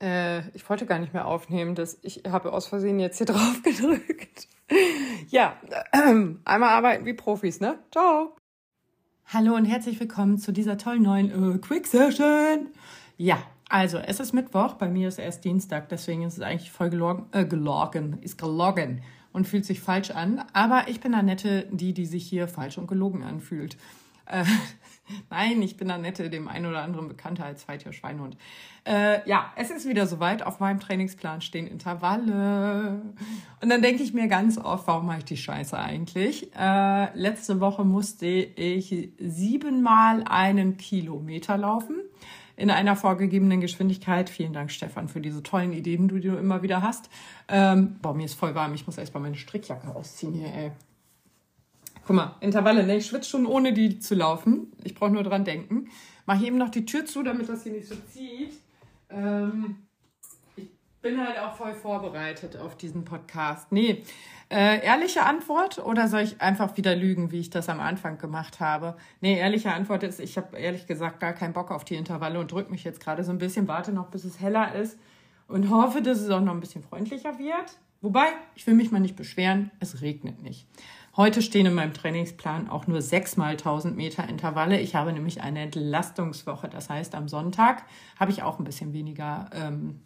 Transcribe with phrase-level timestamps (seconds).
[0.00, 1.74] Äh, ich wollte gar nicht mehr aufnehmen.
[1.74, 4.48] Das, ich habe aus Versehen jetzt hier drauf gedrückt.
[5.28, 5.56] ja,
[5.92, 7.78] äh, einmal arbeiten wie Profis, ne?
[7.90, 8.36] Ciao.
[9.26, 12.68] Hallo und herzlich willkommen zu dieser tollen neuen äh, Quick Session.
[13.16, 13.38] Ja,
[13.68, 17.26] also es ist Mittwoch, bei mir ist erst Dienstag, deswegen ist es eigentlich voll gelogen,
[17.32, 19.02] äh, gelogen, ist gelogen
[19.32, 20.44] und fühlt sich falsch an.
[20.52, 23.76] Aber ich bin Annette, die, die sich hier falsch und gelogen anfühlt.
[24.26, 24.44] Äh,
[25.30, 28.36] Nein, ich bin Annette, dem einen oder anderen bekannter als Zweitier Schweinhund.
[28.84, 30.42] Äh, ja, es ist wieder soweit.
[30.42, 33.02] Auf meinem Trainingsplan stehen Intervalle.
[33.60, 36.54] Und dann denke ich mir ganz oft, warum mache ich die Scheiße eigentlich?
[36.56, 41.96] Äh, letzte Woche musste ich siebenmal einen Kilometer laufen
[42.56, 44.30] in einer vorgegebenen Geschwindigkeit.
[44.30, 47.10] Vielen Dank, Stefan, für diese tollen Ideen, die du immer wieder hast.
[47.48, 48.74] Ähm, boah, mir ist voll warm.
[48.74, 50.72] Ich muss erst mal meine Strickjacke ausziehen hier, ey.
[52.06, 52.98] Guck mal, Intervalle, ne?
[52.98, 54.72] Ich schwitze schon ohne die zu laufen.
[54.84, 55.88] Ich brauche nur dran denken.
[56.24, 58.52] Mach hier eben noch die Tür zu, damit das hier nicht so zieht.
[59.10, 59.88] Ähm,
[60.54, 60.68] ich
[61.02, 63.72] bin halt auch voll vorbereitet auf diesen Podcast.
[63.72, 64.04] Nee,
[64.50, 68.60] äh, ehrliche Antwort oder soll ich einfach wieder lügen, wie ich das am Anfang gemacht
[68.60, 68.96] habe?
[69.20, 72.52] Nee, ehrliche Antwort ist, ich habe ehrlich gesagt gar keinen Bock auf die Intervalle und
[72.52, 74.96] drücke mich jetzt gerade so ein bisschen, warte noch, bis es heller ist
[75.48, 77.78] und hoffe, dass es auch noch ein bisschen freundlicher wird.
[78.00, 80.68] Wobei, ich will mich mal nicht beschweren, es regnet nicht.
[81.16, 84.78] Heute stehen in meinem Trainingsplan auch nur sechs mal 1000 Meter Intervalle.
[84.78, 86.68] Ich habe nämlich eine Entlastungswoche.
[86.68, 87.84] Das heißt, am Sonntag
[88.20, 90.02] habe ich auch ein bisschen weniger ähm,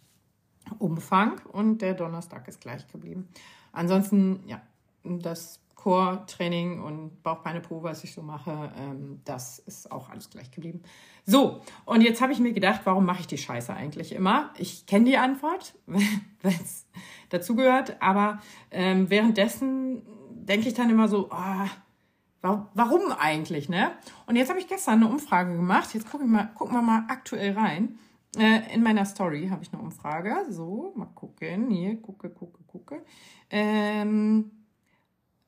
[0.79, 3.27] Umfang und der Donnerstag ist gleich geblieben.
[3.73, 4.61] Ansonsten, ja,
[5.03, 10.49] das Core-Training und Bauchbeine Po, was ich so mache, ähm, das ist auch alles gleich
[10.51, 10.81] geblieben.
[11.25, 14.53] So, und jetzt habe ich mir gedacht, warum mache ich die Scheiße eigentlich immer?
[14.57, 16.85] Ich kenne die Antwort, wenn es
[17.27, 20.03] dazugehört, aber ähm, währenddessen
[20.45, 21.67] denke ich dann immer so, oh,
[22.41, 23.91] warum eigentlich, ne?
[24.25, 25.93] Und jetzt habe ich gestern eine Umfrage gemacht.
[25.93, 27.99] Jetzt gucken wir mal, gucken wir mal aktuell rein.
[28.37, 30.45] Äh, in meiner Story habe ich eine Umfrage.
[30.49, 31.69] So, mal gucken.
[31.69, 33.03] Hier, gucke, gucke, gucke.
[33.49, 34.51] Ähm,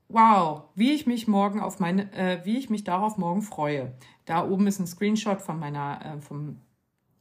[0.10, 3.94] wow, wie ich mich morgen auf meine, äh, wie ich mich darauf morgen freue.
[4.26, 6.60] Da oben ist ein Screenshot von meiner, äh, von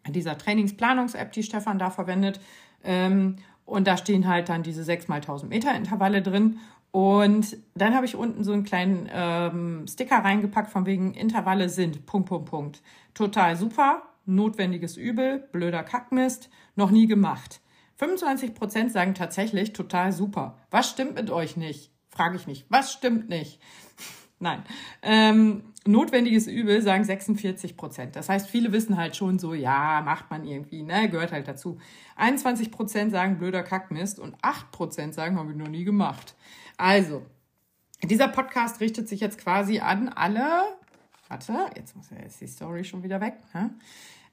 [0.08, 2.40] dieser Trainingsplanungs-App, die Stefan da verwendet.
[2.82, 6.58] Ähm, und da stehen halt dann diese 6 mal 1000 Meter Intervalle drin.
[6.92, 12.04] Und dann habe ich unten so einen kleinen ähm, Sticker reingepackt von wegen Intervalle sind
[12.04, 12.82] Punkt, Punkt, Punkt.
[13.14, 17.60] Total super, notwendiges Übel, blöder Kackmist, noch nie gemacht.
[17.96, 20.58] 25 Prozent sagen tatsächlich total super.
[20.70, 21.90] Was stimmt mit euch nicht?
[22.10, 22.66] Frage ich mich.
[22.68, 23.58] Was stimmt nicht?
[24.38, 24.62] Nein.
[25.00, 28.16] Ähm, notwendiges Übel sagen 46 Prozent.
[28.16, 31.78] Das heißt, viele wissen halt schon so, ja, macht man irgendwie, ne, gehört halt dazu.
[32.16, 36.34] 21 Prozent sagen blöder Kackmist und 8 Prozent sagen, habe ich noch nie gemacht.
[36.76, 37.22] Also,
[38.02, 40.62] dieser Podcast richtet sich jetzt quasi an alle,
[41.28, 43.70] warte, jetzt muss ja jetzt die Story schon wieder weg, ne?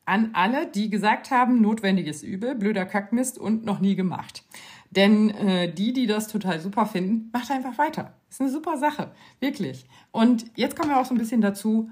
[0.10, 4.44] an alle, die gesagt haben, notwendiges Übel, blöder Kackmist und noch nie gemacht.
[4.90, 8.16] Denn äh, die, die das total super finden, macht einfach weiter.
[8.28, 9.86] Ist eine super Sache, wirklich.
[10.12, 11.92] Und jetzt kommen wir auch so ein bisschen dazu,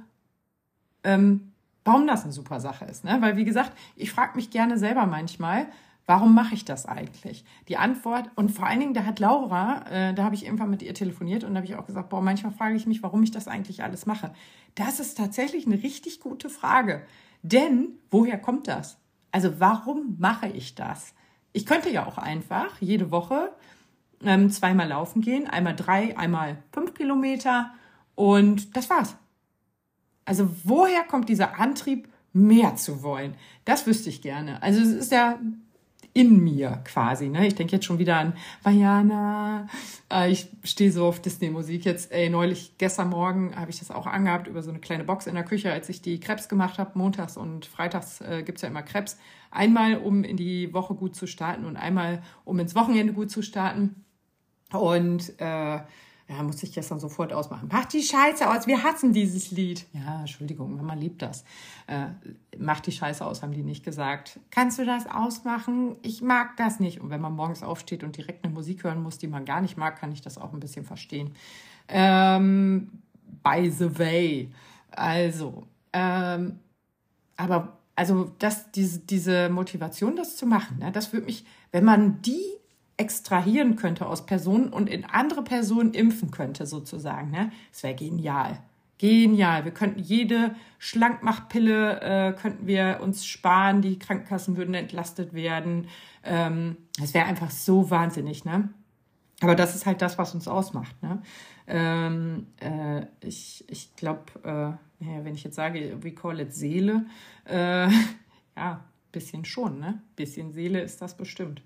[1.04, 1.52] ähm,
[1.86, 3.04] warum das eine super Sache ist.
[3.04, 3.18] Ne?
[3.20, 5.68] Weil, wie gesagt, ich frage mich gerne selber manchmal,
[6.08, 7.44] Warum mache ich das eigentlich?
[7.68, 10.82] Die Antwort, und vor allen Dingen, da hat Laura, äh, da habe ich irgendwann mit
[10.82, 13.32] ihr telefoniert und da habe ich auch gesagt, boah, manchmal frage ich mich, warum ich
[13.32, 14.34] das eigentlich alles mache.
[14.74, 17.06] Das ist tatsächlich eine richtig gute Frage.
[17.44, 18.98] Denn woher kommt das?
[19.34, 21.14] Also warum mache ich das?
[21.52, 23.52] Ich könnte ja auch einfach jede Woche
[24.24, 27.74] ähm, zweimal laufen gehen, einmal drei, einmal fünf Kilometer
[28.16, 29.18] und das war's.
[30.24, 33.36] Also woher kommt dieser Antrieb, mehr zu wollen?
[33.66, 34.62] Das wüsste ich gerne.
[34.62, 35.40] Also es ist ja
[36.18, 37.30] in mir quasi.
[37.30, 37.46] Ne?
[37.46, 38.34] Ich denke jetzt schon wieder an
[38.64, 39.68] Vajana.
[40.12, 41.86] Äh, ich stehe so auf Disney-Musik.
[41.86, 45.28] Jetzt, ey, neulich, gestern Morgen habe ich das auch angehabt über so eine kleine Box
[45.28, 46.98] in der Küche, als ich die Krebs gemacht habe.
[46.98, 49.20] Montags und freitags äh, gibt's ja immer Krebs.
[49.52, 53.44] Einmal, um in die Woche gut zu starten und einmal, um ins Wochenende gut zu
[53.44, 54.04] starten.
[54.72, 55.80] Und äh,
[56.30, 57.70] ja, muss ich gestern sofort ausmachen.
[57.72, 59.86] Mach die Scheiße aus, wir hassen dieses Lied.
[59.94, 61.46] Ja, Entschuldigung, Mama liebt das.
[61.88, 62.08] Äh,
[62.58, 64.40] mach die Scheiße aus, haben die nicht gesagt.
[64.52, 65.96] Kannst du das ausmachen?
[66.02, 67.00] Ich mag das nicht.
[67.00, 69.78] Und wenn man morgens aufsteht und direkt eine Musik hören muss, die man gar nicht
[69.78, 71.32] mag, kann ich das auch ein bisschen verstehen.
[71.88, 72.92] Ähm,
[73.42, 74.52] by the way.
[74.92, 76.60] Also, ähm,
[77.38, 82.22] aber also das, diese, diese Motivation, das zu machen, ne, das würde mich, wenn man
[82.22, 82.44] die
[82.98, 87.32] extrahieren könnte aus Personen und in andere Personen impfen könnte, sozusagen.
[87.32, 87.52] Ne?
[87.72, 88.60] Das wäre genial.
[88.98, 89.64] Genial.
[89.64, 95.88] Wir könnten jede Schlankmachpille äh, könnten wir uns sparen, die Krankenkassen würden entlastet werden.
[96.24, 98.70] Ähm, das wäre einfach so wahnsinnig, ne?
[99.42, 100.96] Aber das ist halt das, was uns ausmacht.
[101.04, 101.22] Ne?
[101.68, 107.06] Ähm, äh, ich ich glaube, äh, naja, wenn ich jetzt sage, we call it Seele,
[107.46, 107.88] äh,
[108.58, 108.84] ja,
[109.18, 110.02] bisschen schon, ne?
[110.16, 111.62] Bisschen Seele ist das bestimmt.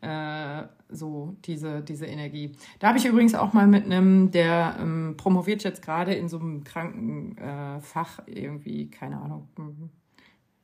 [0.00, 2.52] Äh, so diese, diese Energie.
[2.80, 6.38] Da habe ich übrigens auch mal mit einem, der ähm, promoviert jetzt gerade in so
[6.38, 9.90] einem Krankenfach äh, irgendwie, keine Ahnung, hm,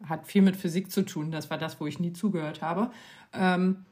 [0.04, 1.30] hat viel mit Physik zu tun.
[1.30, 2.90] Das war das, wo ich nie zugehört habe.
[3.32, 3.84] Ähm,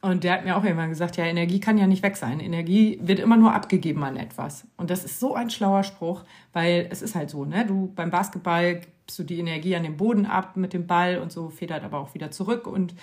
[0.00, 2.40] und der hat mir auch immer gesagt, ja, Energie kann ja nicht weg sein.
[2.40, 4.66] Energie wird immer nur abgegeben an etwas.
[4.76, 7.66] Und das ist so ein schlauer Spruch, weil es ist halt so, ne?
[7.66, 11.32] Du beim Basketball gibst du die Energie an den Boden ab mit dem Ball und
[11.32, 12.94] so federt aber auch wieder zurück und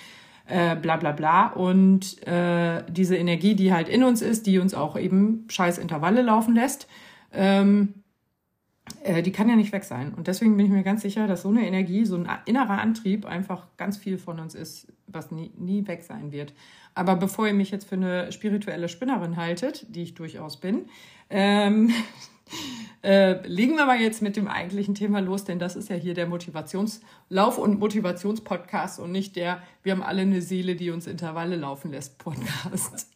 [0.45, 1.47] äh, bla bla bla.
[1.47, 6.21] Und äh, diese Energie, die halt in uns ist, die uns auch eben scheiß Intervalle
[6.21, 6.87] laufen lässt,
[7.33, 7.95] ähm,
[9.01, 10.13] äh, die kann ja nicht weg sein.
[10.13, 13.25] Und deswegen bin ich mir ganz sicher, dass so eine Energie, so ein innerer Antrieb
[13.25, 16.53] einfach ganz viel von uns ist, was nie, nie weg sein wird.
[16.93, 20.85] Aber bevor ihr mich jetzt für eine spirituelle Spinnerin haltet, die ich durchaus bin,
[21.31, 21.89] ähm,
[23.03, 26.15] äh, legen wir mal jetzt mit dem eigentlichen Thema los, denn das ist ja hier
[26.15, 31.55] der Motivationslauf- und Motivationspodcast und nicht der Wir haben alle eine Seele, die uns Intervalle
[31.55, 33.11] laufen lässt Podcast.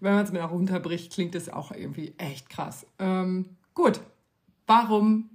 [0.00, 2.86] Wenn man es mir auch runterbricht, klingt es auch irgendwie echt krass.
[2.98, 4.00] Ähm, gut,
[4.66, 5.30] warum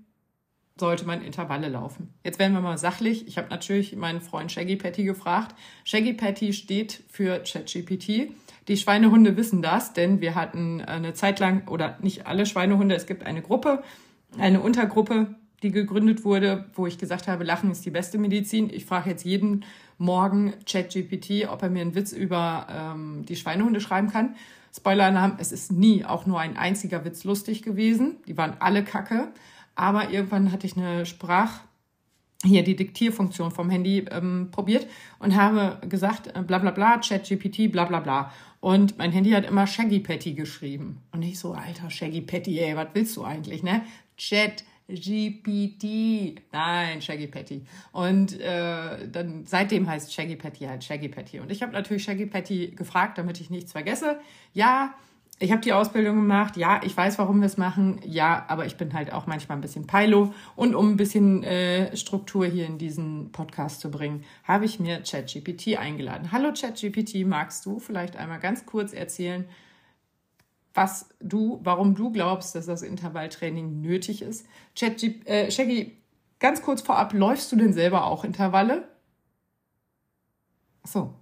[0.80, 2.14] sollte man Intervalle laufen?
[2.24, 3.28] Jetzt werden wir mal sachlich.
[3.28, 5.56] Ich habe natürlich meinen Freund Shaggy Patty gefragt.
[5.84, 8.32] Shaggy Patty steht für ChatGPT.
[8.68, 13.08] Die Schweinehunde wissen das, denn wir hatten eine Zeit lang, oder nicht alle Schweinehunde, es
[13.08, 13.84] gibt eine Gruppe,
[14.38, 18.70] eine Untergruppe, die gegründet wurde, wo ich gesagt habe, Lachen ist die beste Medizin.
[18.72, 19.66] Ich frage jetzt jeden
[19.98, 24.36] Morgen ChatGPT, ob er mir einen Witz über ähm, die Schweinehunde schreiben kann.
[24.76, 28.18] Spoiler-Alarm, es ist nie auch nur ein einziger Witz lustig gewesen.
[28.28, 29.28] Die waren alle kacke.
[29.76, 31.60] Aber irgendwann hatte ich eine Sprach,
[32.44, 34.88] hier die Diktierfunktion vom Handy ähm, probiert
[35.20, 38.32] und habe gesagt, äh, bla bla bla, ChatGPT, bla bla bla.
[38.62, 41.02] Und mein Handy hat immer Shaggy Patty geschrieben.
[41.12, 43.82] Und ich so, alter Shaggy Patty, ey, was willst du eigentlich, ne?
[44.18, 46.42] Chat GPT.
[46.52, 47.66] Nein, Shaggy Patty.
[47.92, 51.40] Und äh, dann seitdem heißt Shaggy Patty halt Shaggy Patty.
[51.40, 54.20] Und ich habe natürlich Shaggy Patty gefragt, damit ich nichts vergesse.
[54.54, 54.94] Ja,
[55.42, 56.56] ich habe die Ausbildung gemacht.
[56.56, 58.00] Ja, ich weiß, warum wir es machen.
[58.06, 60.34] Ja, aber ich bin halt auch manchmal ein bisschen Pilo.
[60.56, 65.02] Und um ein bisschen äh, Struktur hier in diesen Podcast zu bringen, habe ich mir
[65.02, 66.32] ChatGPT eingeladen.
[66.32, 69.46] Hallo ChatGPT, magst du vielleicht einmal ganz kurz erzählen,
[70.76, 74.46] was du, warum du glaubst, dass das Intervalltraining nötig ist?
[74.76, 75.98] ChatGPT, äh, Shaggy,
[76.40, 78.88] ganz kurz vorab, läufst du denn selber auch Intervalle?
[80.84, 81.14] Ach so.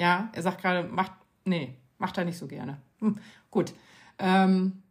[0.00, 1.12] Ja, er sagt gerade, macht,
[1.44, 2.78] nee, Macht er nicht so gerne.
[3.00, 3.18] Hm,
[3.50, 3.74] gut.
[4.18, 4.82] Ähm,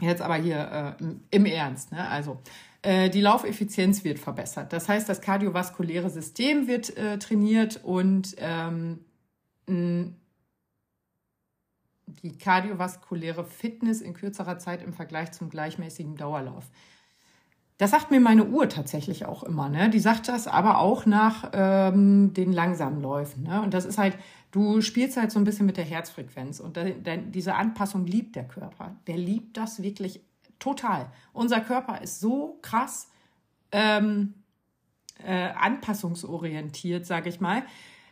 [0.00, 1.92] jetzt aber hier äh, im Ernst.
[1.92, 2.08] Ne?
[2.08, 2.40] Also,
[2.82, 4.72] äh, die Laufeffizienz wird verbessert.
[4.72, 9.00] Das heißt, das kardiovaskuläre System wird äh, trainiert und ähm,
[12.22, 16.70] die kardiovaskuläre Fitness in kürzerer Zeit im Vergleich zum gleichmäßigen Dauerlauf.
[17.76, 19.68] Das sagt mir meine Uhr tatsächlich auch immer.
[19.68, 19.88] Ne?
[19.88, 23.44] Die sagt das aber auch nach ähm, den langsamen Läufen.
[23.44, 23.62] Ne?
[23.62, 24.18] Und das ist halt,
[24.50, 26.60] du spielst halt so ein bisschen mit der Herzfrequenz.
[26.60, 28.96] Und da, da, diese Anpassung liebt der Körper.
[29.06, 30.20] Der liebt das wirklich
[30.58, 31.10] total.
[31.32, 33.08] Unser Körper ist so krass
[33.72, 34.34] ähm,
[35.24, 37.62] äh, anpassungsorientiert, sage ich mal.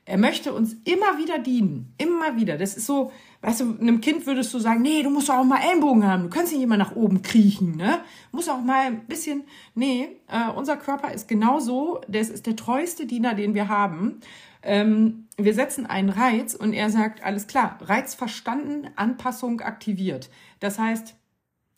[0.08, 1.92] Er möchte uns immer wieder dienen.
[1.98, 2.56] Immer wieder.
[2.56, 3.10] Das ist so,
[3.40, 6.24] weißt du, einem Kind würdest du sagen, nee, du musst auch mal Ellenbogen haben.
[6.24, 7.98] Du kannst nicht immer nach oben kriechen, ne?
[8.30, 9.42] Du musst auch mal ein bisschen,
[9.74, 12.00] nee, äh, unser Körper ist genau so.
[12.06, 14.20] Das ist der treueste Diener, den wir haben.
[14.66, 20.28] Ähm, wir setzen einen Reiz und er sagt, alles klar, Reiz verstanden, Anpassung aktiviert.
[20.58, 21.14] Das heißt,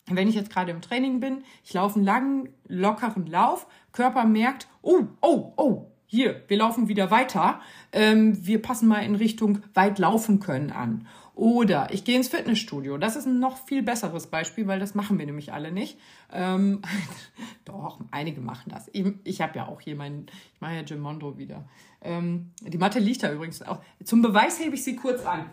[0.07, 4.67] wenn ich jetzt gerade im Training bin, ich laufe einen langen, lockeren Lauf, Körper merkt,
[4.81, 7.61] oh, oh, oh, hier, wir laufen wieder weiter.
[7.91, 11.05] Ähm, wir passen mal in Richtung weit laufen können an.
[11.39, 12.97] Oder ich gehe ins Fitnessstudio.
[12.97, 15.97] Das ist ein noch viel besseres Beispiel, weil das machen wir nämlich alle nicht.
[16.33, 16.81] Ähm,
[17.63, 18.89] doch, einige machen das.
[18.91, 21.63] Ich, ich habe ja auch hier meinen, ich mache ja Jim Mondo wieder.
[22.01, 23.81] Ähm, die Matte liegt da übrigens auch.
[24.03, 25.49] Zum Beweis hebe ich sie kurz an.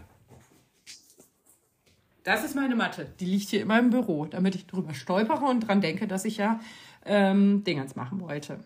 [2.25, 3.15] Das ist meine Matte.
[3.21, 6.39] Die liegt hier immer im Büro, damit ich drüber stolpere und dran denke, dass ich
[6.39, 6.59] ja
[7.05, 8.59] ähm, Dingens machen wollte.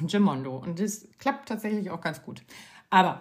[0.00, 0.56] Gimondo.
[0.56, 2.42] Und das klappt tatsächlich auch ganz gut.
[2.88, 3.20] Aber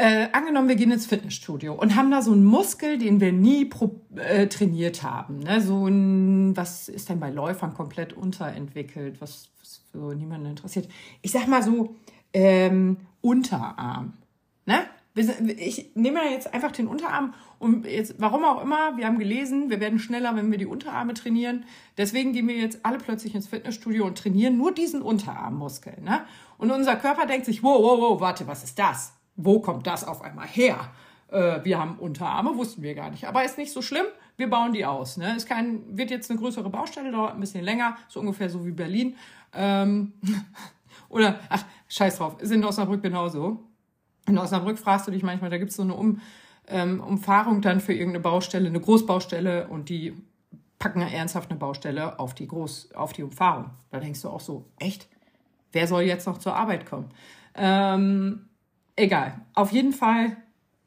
[0.00, 3.66] äh, angenommen, wir gehen ins Fitnessstudio und haben da so einen Muskel, den wir nie
[3.66, 5.40] pro, äh, trainiert haben.
[5.40, 5.60] Ne?
[5.60, 10.88] So ein, was ist denn bei Läufern komplett unterentwickelt, was, was so niemanden interessiert.
[11.20, 11.96] Ich sag mal so,
[12.32, 14.14] ähm, Unterarm.
[14.64, 14.86] Ne?
[15.58, 19.80] Ich nehme jetzt einfach den Unterarm und jetzt, warum auch immer, wir haben gelesen, wir
[19.80, 21.64] werden schneller, wenn wir die Unterarme trainieren.
[21.98, 26.00] Deswegen gehen wir jetzt alle plötzlich ins Fitnessstudio und trainieren nur diesen Unterarmmuskel.
[26.00, 26.22] Ne?
[26.56, 29.12] Und unser Körper denkt sich, wow, wow, wow, warte, was ist das?
[29.44, 30.90] Wo kommt das auf einmal her?
[31.30, 33.26] Äh, wir haben Unterarme, wussten wir gar nicht.
[33.26, 34.06] Aber ist nicht so schlimm,
[34.36, 35.16] wir bauen die aus.
[35.16, 35.36] Ne?
[35.36, 38.72] Ist kein, wird jetzt eine größere Baustelle, dauert ein bisschen länger, so ungefähr so wie
[38.72, 39.16] Berlin.
[39.54, 40.12] Ähm,
[41.08, 43.64] oder, ach, scheiß drauf, ist in Osnabrück genauso.
[44.26, 46.20] In Osnabrück fragst du dich manchmal, da gibt es so eine um,
[46.66, 50.14] ähm, Umfahrung dann für irgendeine Baustelle, eine Großbaustelle und die
[50.78, 53.70] packen ernsthaft eine Baustelle auf die Groß, auf die Umfahrung.
[53.90, 55.08] Da denkst du auch so, echt?
[55.72, 57.10] Wer soll jetzt noch zur Arbeit kommen?
[57.54, 58.49] Ähm,
[59.00, 59.40] egal.
[59.54, 60.36] Auf jeden Fall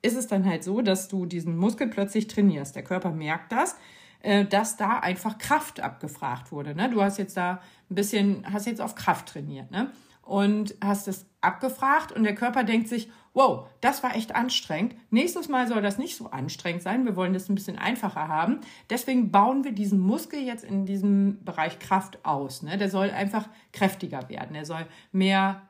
[0.01, 2.75] ist es dann halt so, dass du diesen Muskel plötzlich trainierst.
[2.75, 3.75] Der Körper merkt das,
[4.21, 6.75] äh, dass da einfach Kraft abgefragt wurde.
[6.75, 6.89] Ne?
[6.89, 9.91] Du hast jetzt da ein bisschen, hast jetzt auf Kraft trainiert, ne?
[10.21, 14.95] Und hast es abgefragt und der Körper denkt sich, wow, das war echt anstrengend.
[15.09, 17.03] Nächstes Mal soll das nicht so anstrengend sein.
[17.03, 18.61] Wir wollen das ein bisschen einfacher haben.
[18.89, 22.61] Deswegen bauen wir diesen Muskel jetzt in diesem Bereich Kraft aus.
[22.61, 22.77] Ne?
[22.77, 24.53] Der soll einfach kräftiger werden.
[24.53, 25.63] Der soll mehr,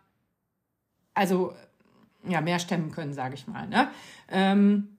[1.15, 1.53] also
[2.27, 3.68] ja, mehr stemmen können, sage ich mal.
[3.68, 3.89] Ne?
[4.30, 4.89] Ähm,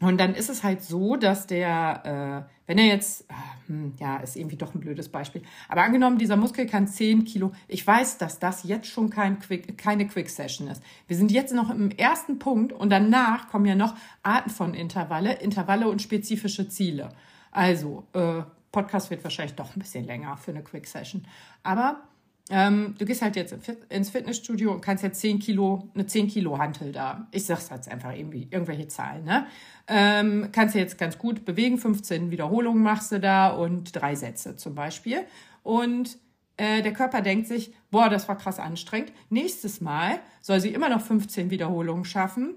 [0.00, 3.34] und dann ist es halt so, dass der, äh, wenn er jetzt, äh,
[3.66, 7.52] hm, ja, ist irgendwie doch ein blödes Beispiel, aber angenommen, dieser Muskel kann 10 Kilo,
[7.66, 10.82] ich weiß, dass das jetzt schon kein Quick, keine Quick-Session ist.
[11.08, 15.34] Wir sind jetzt noch im ersten Punkt und danach kommen ja noch Arten von Intervalle,
[15.34, 17.08] Intervalle und spezifische Ziele.
[17.50, 21.26] Also, äh, Podcast wird wahrscheinlich doch ein bisschen länger für eine Quick-Session.
[21.64, 22.02] Aber
[22.50, 23.54] ähm, du gehst halt jetzt
[23.90, 27.28] ins Fitnessstudio und kannst jetzt 10 Kilo, eine 10 Kilo Hantel da.
[27.30, 29.46] Ich sag's jetzt einfach irgendwie, irgendwelche Zahlen, ne?
[29.86, 31.78] Ähm, kannst du jetzt ganz gut bewegen.
[31.78, 35.24] 15 Wiederholungen machst du da und drei Sätze zum Beispiel.
[35.62, 36.18] Und
[36.56, 39.12] äh, der Körper denkt sich, boah, das war krass anstrengend.
[39.28, 42.56] Nächstes Mal soll sie immer noch 15 Wiederholungen schaffen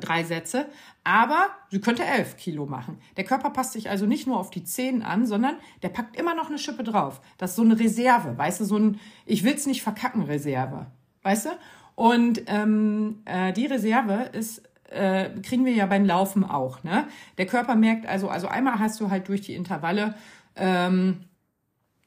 [0.00, 0.66] drei Sätze,
[1.04, 2.98] aber sie könnte elf Kilo machen.
[3.16, 6.34] Der Körper passt sich also nicht nur auf die Zehen an, sondern der packt immer
[6.34, 7.20] noch eine Schippe drauf.
[7.38, 10.86] Das ist so eine Reserve, weißt du, so ein Ich will's nicht verkacken Reserve,
[11.22, 11.50] weißt du?
[11.94, 16.82] Und ähm, äh, die Reserve ist äh, kriegen wir ja beim Laufen auch.
[16.84, 17.06] Ne?
[17.38, 20.14] Der Körper merkt also, also einmal hast du halt durch die Intervalle
[20.56, 21.24] ähm,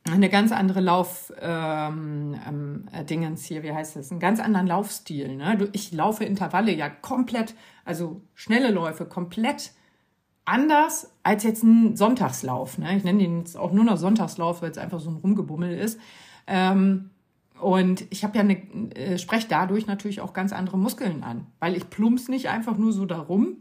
[0.06, 4.12] eine ganz andere Lauf ähm, ähm, äh, Dingens hier, wie heißt das?
[4.12, 5.36] Einen ganz anderen Laufstil.
[5.36, 5.70] Ne?
[5.74, 7.53] Ich laufe Intervalle ja komplett,
[7.86, 9.72] also schnelle Läufe komplett
[10.46, 12.77] anders als jetzt ein Sonntagslauf.
[12.77, 12.98] Ne?
[12.98, 16.00] Ich nenne den jetzt auch nur noch Sonntagslauf, weil es einfach so ein Rumgebummel ist.
[16.48, 17.12] Ähm,
[17.60, 18.56] und ich habe ja eine,
[18.96, 22.94] äh, spreche dadurch natürlich auch ganz andere Muskeln an, weil ich plumps nicht einfach nur
[22.94, 23.58] so darum,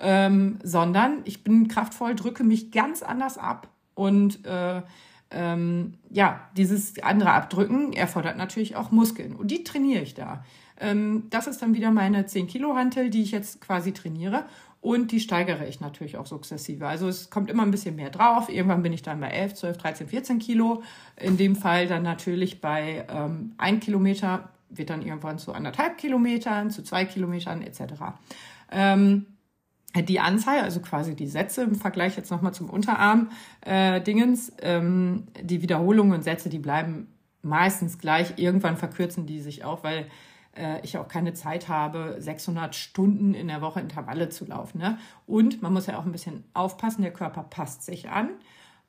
[0.00, 4.82] ähm, sondern ich bin kraftvoll, drücke mich ganz anders ab und äh,
[5.30, 10.44] ähm, ja, dieses andere Abdrücken erfordert natürlich auch Muskeln und die trainiere ich da.
[10.80, 14.44] Ähm, das ist dann wieder meine 10 Kilo Hantel, die ich jetzt quasi trainiere
[14.80, 16.86] und die steigere ich natürlich auch sukzessive.
[16.86, 18.48] Also es kommt immer ein bisschen mehr drauf.
[18.48, 20.82] Irgendwann bin ich dann bei 11, 12, 13, 14 Kilo.
[21.16, 26.70] In dem Fall dann natürlich bei ähm, 1 Kilometer wird dann irgendwann zu anderthalb Kilometern,
[26.70, 27.82] zu zwei Kilometern etc.
[28.70, 29.26] Ähm,
[29.96, 35.62] die Anzahl, also quasi die Sätze im Vergleich jetzt nochmal zum Unterarm-Dingens, äh, ähm, die
[35.62, 37.08] Wiederholungen und Sätze, die bleiben
[37.42, 38.34] meistens gleich.
[38.36, 40.06] Irgendwann verkürzen die sich auch, weil
[40.56, 44.78] äh, ich auch keine Zeit habe, 600 Stunden in der Woche Intervalle zu laufen.
[44.78, 44.98] Ne?
[45.26, 48.30] Und man muss ja auch ein bisschen aufpassen, der Körper passt sich an.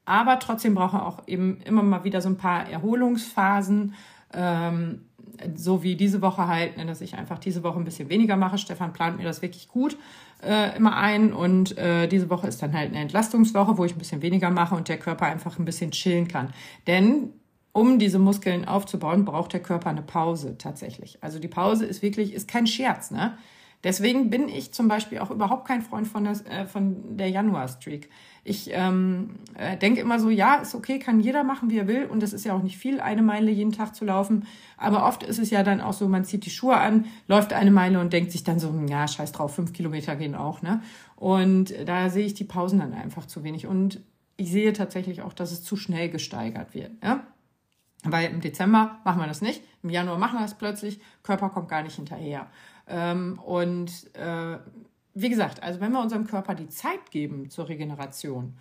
[0.06, 3.94] Aber trotzdem braucht er auch eben immer mal wieder so ein paar Erholungsphasen.
[4.34, 5.09] Ähm,
[5.56, 8.58] so wie diese Woche halt, dass ich einfach diese Woche ein bisschen weniger mache.
[8.58, 9.98] Stefan plant mir das wirklich gut
[10.42, 14.00] äh, immer ein und äh, diese Woche ist dann halt eine Entlastungswoche, wo ich ein
[14.00, 16.54] bisschen weniger mache und der Körper einfach ein bisschen chillen kann.
[16.88, 17.34] Denn
[17.72, 21.18] um diese Muskeln aufzubauen, braucht der Körper eine Pause tatsächlich.
[21.22, 23.38] Also die Pause ist wirklich, ist kein Scherz, ne?
[23.84, 28.10] Deswegen bin ich zum Beispiel auch überhaupt kein Freund von der, äh, von der Januar-Streak.
[28.44, 32.06] Ich ähm, äh, denke immer so, ja, ist okay, kann jeder machen, wie er will.
[32.06, 34.46] Und es ist ja auch nicht viel, eine Meile jeden Tag zu laufen.
[34.76, 37.72] Aber oft ist es ja dann auch so, man zieht die Schuhe an, läuft eine
[37.72, 40.62] Meile und denkt sich dann so, ja, scheiß drauf, fünf Kilometer gehen auch.
[40.62, 40.82] Ne?
[41.16, 43.66] Und da sehe ich die Pausen dann einfach zu wenig.
[43.66, 44.02] Und
[44.36, 46.92] ich sehe tatsächlich auch, dass es zu schnell gesteigert wird.
[47.02, 47.24] Ja?
[48.04, 51.68] Weil im Dezember machen wir das nicht, im Januar machen wir das plötzlich, Körper kommt
[51.68, 52.48] gar nicht hinterher.
[52.90, 54.58] Ähm, und äh,
[55.14, 58.56] wie gesagt, also wenn wir unserem Körper die Zeit geben zur Regeneration,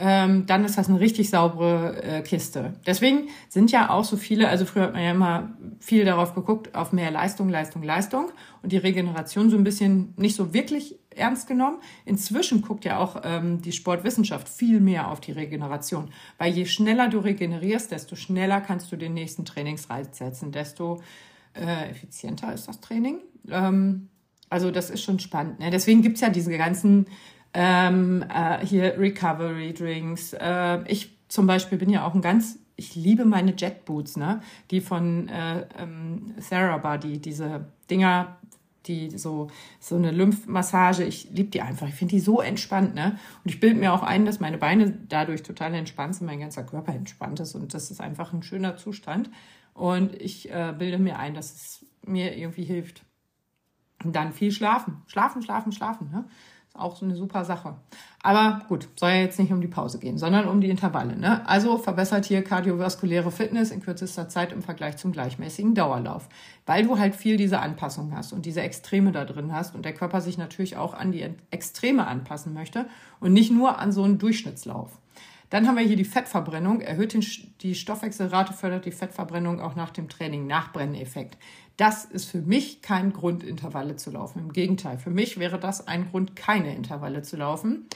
[0.00, 2.74] ähm, dann ist das eine richtig saubere äh, Kiste.
[2.86, 6.74] Deswegen sind ja auch so viele, also früher hat man ja immer viel darauf geguckt,
[6.76, 8.30] auf mehr Leistung, Leistung, Leistung
[8.62, 11.78] und die Regeneration so ein bisschen nicht so wirklich ernst genommen.
[12.04, 17.08] Inzwischen guckt ja auch ähm, die Sportwissenschaft viel mehr auf die Regeneration, weil je schneller
[17.08, 21.02] du regenerierst, desto schneller kannst du den nächsten Trainingsreiz setzen, desto
[21.54, 23.18] äh, effizienter ist das Training.
[23.50, 24.08] Ähm,
[24.50, 25.60] also das ist schon spannend.
[25.60, 25.70] Ne?
[25.70, 27.06] Deswegen gibt's ja diese ganzen
[27.54, 30.32] ähm, äh, hier Recovery Drinks.
[30.34, 34.40] Äh, ich zum Beispiel bin ja auch ein ganz, ich liebe meine Jet Boots, ne?
[34.70, 38.38] Die von äh, ähm, Therabody, diese Dinger,
[38.86, 39.48] die so
[39.80, 41.04] so eine Lymphmassage.
[41.04, 41.88] Ich liebe die einfach.
[41.88, 43.18] Ich finde die so entspannt, ne?
[43.44, 46.64] Und ich bilde mir auch ein, dass meine Beine dadurch total entspannt sind, mein ganzer
[46.64, 49.30] Körper entspannt ist und das ist einfach ein schöner Zustand.
[49.74, 53.02] Und ich äh, bilde mir ein, dass es mir irgendwie hilft.
[54.04, 55.02] Und dann viel schlafen.
[55.06, 56.10] Schlafen, schlafen, schlafen.
[56.10, 56.24] Ne?
[56.78, 57.76] auch so eine super Sache.
[58.22, 61.16] Aber gut, soll ja jetzt nicht um die Pause gehen, sondern um die Intervalle.
[61.16, 61.46] Ne?
[61.46, 66.28] Also verbessert hier kardiovaskuläre Fitness in kürzester Zeit im Vergleich zum gleichmäßigen Dauerlauf.
[66.66, 69.94] Weil du halt viel diese Anpassung hast und diese Extreme da drin hast und der
[69.94, 72.86] Körper sich natürlich auch an die Extreme anpassen möchte
[73.20, 74.98] und nicht nur an so einen Durchschnittslauf.
[75.50, 77.16] Dann haben wir hier die Fettverbrennung, erhöht
[77.62, 81.38] die Stoffwechselrate, fördert die Fettverbrennung auch nach dem Training, Nachbrenneffekt.
[81.78, 84.40] Das ist für mich kein Grund, Intervalle zu laufen.
[84.40, 87.86] Im Gegenteil, für mich wäre das ein Grund, keine Intervalle zu laufen.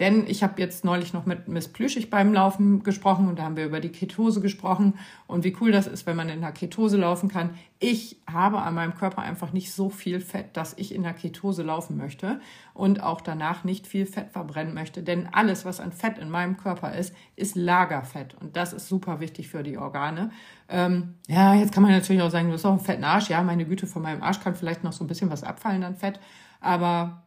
[0.00, 3.56] Denn ich habe jetzt neulich noch mit Miss Plüschig beim Laufen gesprochen und da haben
[3.56, 4.94] wir über die Ketose gesprochen
[5.28, 7.50] und wie cool das ist, wenn man in der Ketose laufen kann.
[7.78, 11.62] Ich habe an meinem Körper einfach nicht so viel Fett, dass ich in der Ketose
[11.62, 12.40] laufen möchte
[12.72, 15.04] und auch danach nicht viel Fett verbrennen möchte.
[15.04, 19.20] Denn alles, was an Fett in meinem Körper ist, ist Lagerfett und das ist super
[19.20, 20.32] wichtig für die Organe.
[20.68, 23.28] Ähm, ja, jetzt kann man natürlich auch sagen, du bist auch ein fetten Arsch.
[23.28, 25.94] Ja, meine Güte, von meinem Arsch kann vielleicht noch so ein bisschen was abfallen an
[25.94, 26.18] Fett,
[26.60, 27.23] aber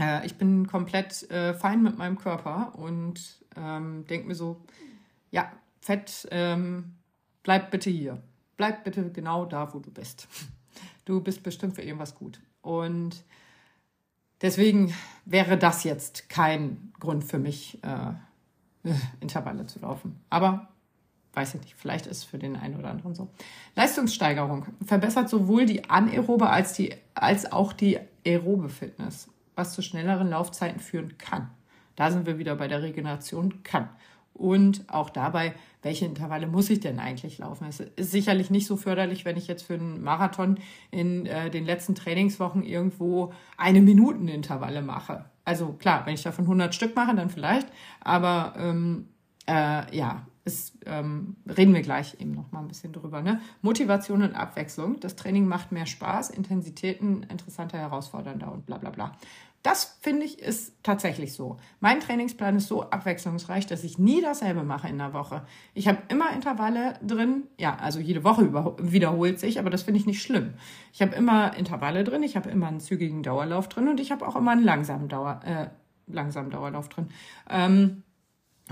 [0.00, 4.60] äh, ich bin komplett äh, fein mit meinem Körper und ähm, denke mir so,
[5.30, 6.96] ja, Fett, ähm,
[7.42, 8.22] bleib bitte hier.
[8.56, 10.26] Bleib bitte genau da, wo du bist.
[11.06, 12.40] Du bist bestimmt für irgendwas gut.
[12.62, 13.24] Und
[14.42, 20.20] deswegen wäre das jetzt kein Grund für mich, äh, Intervalle zu laufen.
[20.30, 20.68] Aber
[21.32, 23.28] weiß ich nicht, vielleicht ist es für den einen oder anderen so.
[23.74, 29.28] Leistungssteigerung verbessert sowohl die anaerobe als, die, als auch die aerobe Fitness
[29.60, 31.50] was zu schnelleren Laufzeiten führen kann.
[31.94, 33.90] Da sind wir wieder bei der Regeneration kann.
[34.32, 37.66] Und auch dabei, welche Intervalle muss ich denn eigentlich laufen?
[37.68, 40.58] Es ist sicherlich nicht so förderlich, wenn ich jetzt für einen Marathon
[40.90, 45.26] in äh, den letzten Trainingswochen irgendwo eine Minuten Intervalle mache.
[45.44, 47.68] Also klar, wenn ich davon 100 Stück mache, dann vielleicht.
[48.00, 49.08] Aber ähm,
[49.46, 53.22] äh, ja, ist, ähm, reden wir gleich eben noch mal ein bisschen drüber.
[53.22, 53.40] Ne?
[53.62, 54.98] Motivation und Abwechslung.
[55.00, 59.12] Das Training macht mehr Spaß, Intensitäten interessanter, herausfordernder und bla bla bla.
[59.62, 61.58] Das finde ich ist tatsächlich so.
[61.80, 65.42] Mein Trainingsplan ist so abwechslungsreich, dass ich nie dasselbe mache in der Woche.
[65.74, 67.44] Ich habe immer Intervalle drin.
[67.58, 70.54] Ja, also jede Woche wiederholt sich, aber das finde ich nicht schlimm.
[70.94, 74.26] Ich habe immer Intervalle drin, ich habe immer einen zügigen Dauerlauf drin und ich habe
[74.26, 75.66] auch immer einen langsamen, Dauer, äh,
[76.06, 77.08] langsamen Dauerlauf drin.
[77.50, 78.02] Ähm,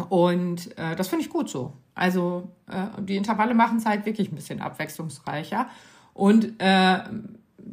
[0.08, 1.74] und äh, das finde ich gut so.
[1.94, 5.68] Also äh, die Intervalle machen es halt wirklich ein bisschen abwechslungsreicher.
[6.14, 6.98] Und äh,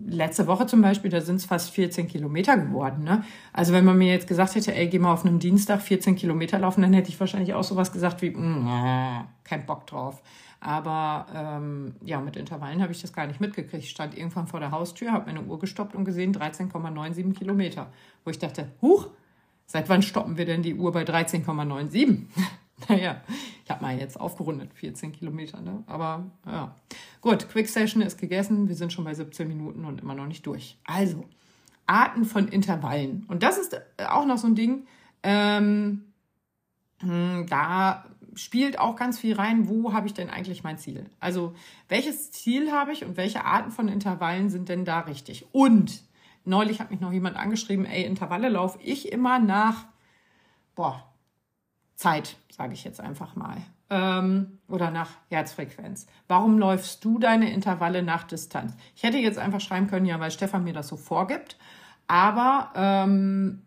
[0.08, 3.04] letzte Woche zum Beispiel, da sind es fast 14 Kilometer geworden.
[3.04, 3.24] Ne?
[3.54, 6.60] Also wenn man mir jetzt gesagt hätte, ey, geh mal auf einem Dienstag 14 Kilometer
[6.60, 8.68] laufen, dann hätte ich wahrscheinlich auch sowas gesagt wie, mm,
[9.44, 10.22] kein Bock drauf.
[10.60, 13.84] Aber ähm, ja, mit Intervallen habe ich das gar nicht mitgekriegt.
[13.84, 17.92] Ich stand irgendwann vor der Haustür, habe meine Uhr gestoppt und gesehen 13,97 Kilometer.
[18.24, 19.10] Wo ich dachte, huch,
[19.68, 22.24] seit wann stoppen wir denn die Uhr bei 13,97?
[22.90, 23.22] Naja,
[23.64, 25.84] ich habe mal jetzt aufgerundet, 14 Kilometer, ne?
[25.88, 26.76] Aber ja.
[27.22, 28.68] Gut, Quick Session ist gegessen.
[28.68, 30.78] Wir sind schon bei 17 Minuten und immer noch nicht durch.
[30.86, 31.26] Also,
[31.88, 33.26] Arten von Intervallen.
[33.28, 34.86] Und das ist auch noch so ein Ding,
[35.24, 36.04] ähm,
[37.00, 41.10] hm, da spielt auch ganz viel rein, wo habe ich denn eigentlich mein Ziel?
[41.20, 41.56] Also,
[41.88, 45.48] welches Ziel habe ich und welche Arten von Intervallen sind denn da richtig?
[45.54, 46.04] Und
[46.44, 49.86] neulich hat mich noch jemand angeschrieben, ey, Intervalle laufe ich immer nach,
[50.76, 51.04] boah,
[51.96, 53.58] Zeit, sage ich jetzt einfach mal.
[53.90, 56.08] Ähm, oder nach Herzfrequenz.
[56.28, 58.76] Warum läufst du deine Intervalle nach Distanz?
[58.96, 61.58] Ich hätte jetzt einfach schreiben können, ja, weil Stefan mir das so vorgibt.
[62.08, 63.62] Aber ähm,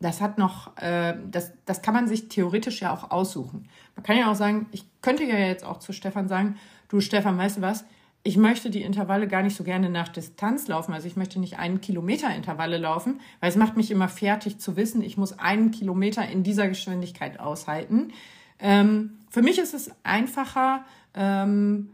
[0.00, 3.68] das hat noch, äh, das, das kann man sich theoretisch ja auch aussuchen.
[3.96, 6.56] Man kann ja auch sagen, ich könnte ja jetzt auch zu Stefan sagen,
[6.88, 7.84] du Stefan, weißt du was,
[8.28, 10.92] ich möchte die Intervalle gar nicht so gerne nach Distanz laufen.
[10.92, 14.76] Also ich möchte nicht einen Kilometer Intervalle laufen, weil es macht mich immer fertig zu
[14.76, 18.12] wissen, ich muss einen Kilometer in dieser Geschwindigkeit aushalten.
[18.58, 21.88] Ähm, für mich ist es einfacher, ähm,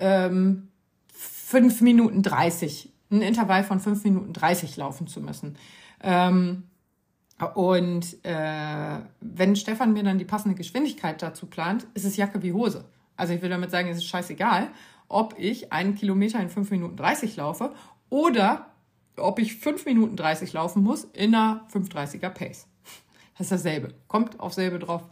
[0.00, 0.68] ähm,
[1.12, 5.58] 5 Minuten 30, ein Intervall von 5 Minuten 30 laufen zu müssen.
[6.02, 6.62] Ähm,
[7.52, 12.54] und äh, wenn Stefan mir dann die passende Geschwindigkeit dazu plant, ist es Jacke wie
[12.54, 12.86] Hose.
[13.18, 14.70] Also ich will damit sagen, es ist scheißegal
[15.08, 17.72] ob ich einen Kilometer in 5 Minuten 30 laufe
[18.10, 18.66] oder
[19.16, 22.66] ob ich 5 Minuten 30 laufen muss in einer 530er Pace.
[23.36, 23.94] Das ist dasselbe.
[24.08, 25.02] Kommt auf selbe drauf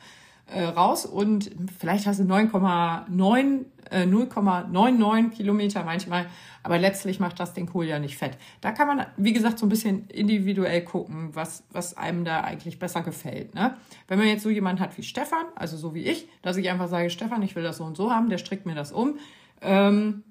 [0.47, 6.27] äh, raus und vielleicht hast du 9,9, äh, 0,99 Kilometer manchmal,
[6.63, 8.37] aber letztlich macht das den Kohl ja nicht fett.
[8.61, 12.79] Da kann man, wie gesagt, so ein bisschen individuell gucken, was, was einem da eigentlich
[12.79, 13.55] besser gefällt.
[13.55, 13.77] Ne?
[14.09, 16.89] Wenn man jetzt so jemanden hat wie Stefan, also so wie ich, dass ich einfach
[16.89, 19.19] sage, Stefan, ich will das so und so haben, der strickt mir das um,
[19.63, 20.25] ähm,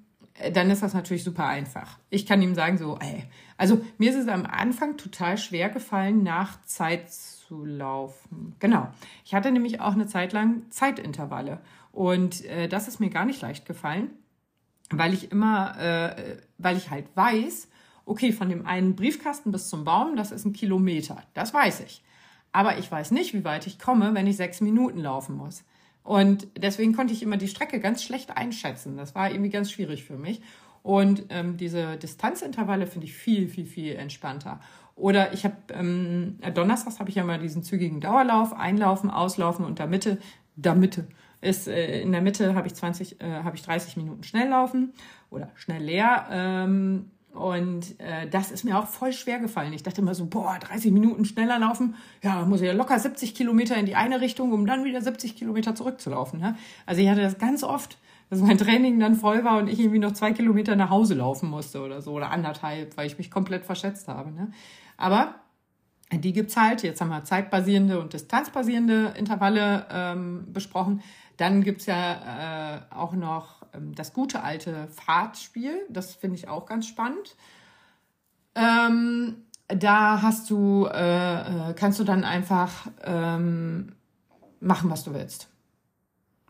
[0.52, 1.98] dann ist das natürlich super einfach.
[2.10, 3.24] Ich kann ihm sagen, so, ey,
[3.56, 8.54] also mir ist es am Anfang total schwer gefallen, nach Zeit zu laufen.
[8.58, 8.88] Genau.
[9.24, 11.60] Ich hatte nämlich auch eine Zeit lang Zeitintervalle
[11.92, 14.10] und äh, das ist mir gar nicht leicht gefallen.
[14.90, 17.68] weil ich immer, äh, weil ich halt weiß,
[18.04, 21.22] okay, von dem einen Briefkasten bis zum Baum, das ist ein Kilometer.
[21.34, 22.02] Das weiß ich.
[22.52, 25.64] Aber ich weiß nicht, wie weit ich komme, wenn ich sechs Minuten laufen muss.
[26.02, 28.96] Und deswegen konnte ich immer die Strecke ganz schlecht einschätzen.
[28.96, 30.42] Das war irgendwie ganz schwierig für mich.
[30.82, 34.60] Und ähm, diese Distanzintervalle finde ich viel, viel, viel entspannter.
[34.96, 39.78] Oder ich habe ähm, donnerstags habe ich ja mal diesen zügigen Dauerlauf, einlaufen, auslaufen und
[39.78, 40.18] da Mitte,
[40.56, 41.06] da Mitte
[41.40, 44.92] ist äh, in der Mitte habe ich 20, äh, habe ich 30 Minuten schnell laufen
[45.30, 46.26] oder schnell leer.
[46.30, 49.72] Ähm, und äh, das ist mir auch voll schwer gefallen.
[49.72, 53.34] Ich dachte immer so, boah, 30 Minuten schneller laufen, ja, muss ich ja locker 70
[53.34, 56.40] Kilometer in die eine Richtung, um dann wieder 70 Kilometer zurückzulaufen.
[56.40, 56.56] Ne?
[56.84, 59.98] Also ich hatte das ganz oft, dass mein Training dann voll war und ich irgendwie
[59.98, 63.64] noch zwei Kilometer nach Hause laufen musste oder so oder anderthalb, weil ich mich komplett
[63.64, 64.30] verschätzt habe.
[64.30, 64.52] Ne?
[64.96, 65.36] Aber
[66.12, 66.82] die gibt's halt.
[66.82, 71.02] Jetzt haben wir zeitbasierende und distanzbasierende Intervalle ähm, besprochen.
[71.38, 75.86] Dann gibt's ja äh, auch noch ähm, das gute alte Fahrtspiel.
[75.88, 77.36] Das finde ich auch ganz spannend.
[78.54, 79.36] Ähm,
[79.68, 83.94] da hast du, äh, äh, kannst du dann einfach ähm,
[84.60, 85.48] machen, was du willst.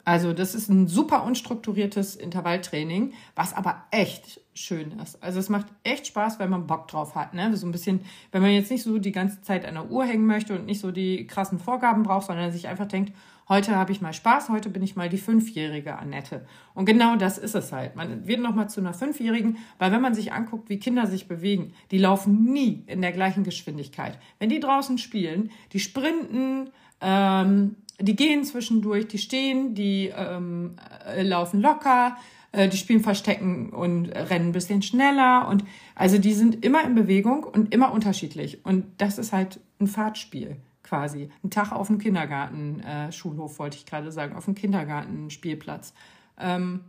[0.04, 5.22] Also das ist ein super unstrukturiertes Intervalltraining, was aber echt schön ist.
[5.22, 7.34] Also es macht echt Spaß, wenn man Bock drauf hat.
[7.34, 7.56] Ne?
[7.56, 8.00] So ein bisschen,
[8.32, 10.80] wenn man jetzt nicht so die ganze Zeit an der Uhr hängen möchte und nicht
[10.80, 13.12] so die krassen Vorgaben braucht, sondern sich einfach denkt,
[13.48, 16.46] heute habe ich mal Spaß, heute bin ich mal die fünfjährige Annette.
[16.74, 17.96] Und genau das ist es halt.
[17.96, 21.74] Man wird nochmal zu einer Fünfjährigen, weil wenn man sich anguckt, wie Kinder sich bewegen,
[21.90, 24.18] die laufen nie in der gleichen Geschwindigkeit.
[24.38, 30.76] Wenn die draußen spielen, die sprinten, ähm, die gehen zwischendurch, die stehen, die ähm,
[31.06, 32.16] äh, laufen locker,
[32.52, 35.48] äh, die spielen Verstecken und rennen ein bisschen schneller.
[35.48, 38.64] Und also die sind immer in Bewegung und immer unterschiedlich.
[38.64, 40.56] Und das ist halt ein Fahrtspiel
[40.92, 41.30] quasi.
[41.42, 45.94] Ein Tag auf dem Kindergarten, äh, wollte ich gerade sagen, auf dem Kindergarten-Spielplatz.
[46.38, 46.84] Ähm,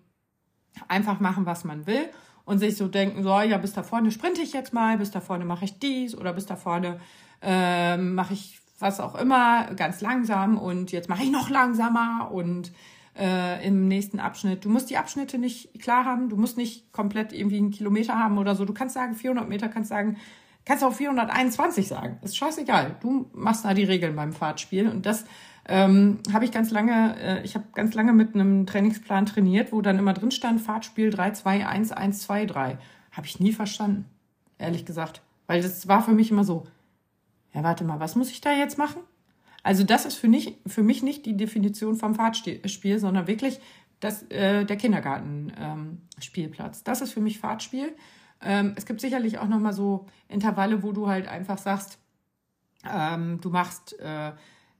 [0.89, 2.09] einfach machen, was man will
[2.43, 5.21] und sich so denken, so, ja, bis da vorne sprinte ich jetzt mal, bis da
[5.21, 6.99] vorne mache ich dies oder bis da vorne
[7.41, 12.73] äh, mache ich was auch immer, ganz langsam und jetzt mache ich noch langsamer und
[13.17, 14.65] äh, im nächsten Abschnitt.
[14.65, 18.37] Du musst die Abschnitte nicht klar haben, du musst nicht komplett irgendwie einen Kilometer haben
[18.37, 18.65] oder so.
[18.65, 20.17] Du kannst sagen 400 Meter, kannst sagen,
[20.65, 22.19] kannst auch 421 sagen.
[22.21, 22.95] Ist scheißegal.
[23.01, 25.25] Du machst da die Regeln beim Fahrtspiel und das
[25.65, 29.81] ähm, habe ich ganz lange, äh, ich habe ganz lange mit einem Trainingsplan trainiert, wo
[29.81, 32.77] dann immer drin stand Fahrtspiel 3, 2, 1, 1, 2, 3.
[33.11, 34.05] Habe ich nie verstanden,
[34.57, 35.21] ehrlich gesagt.
[35.47, 36.65] Weil das war für mich immer so,
[37.53, 39.01] ja, warte mal, was muss ich da jetzt machen?
[39.61, 43.61] Also das ist für, nicht, für mich nicht die Definition vom Fahrtspiel, sondern wirklich
[44.01, 46.79] das, äh, der Kindergartenspielplatz.
[46.79, 47.95] Ähm, das ist für mich Fahrtspiel.
[48.43, 51.99] Ähm, es gibt sicherlich auch nochmal so Intervalle, wo du halt einfach sagst,
[52.89, 54.31] ähm, du machst äh,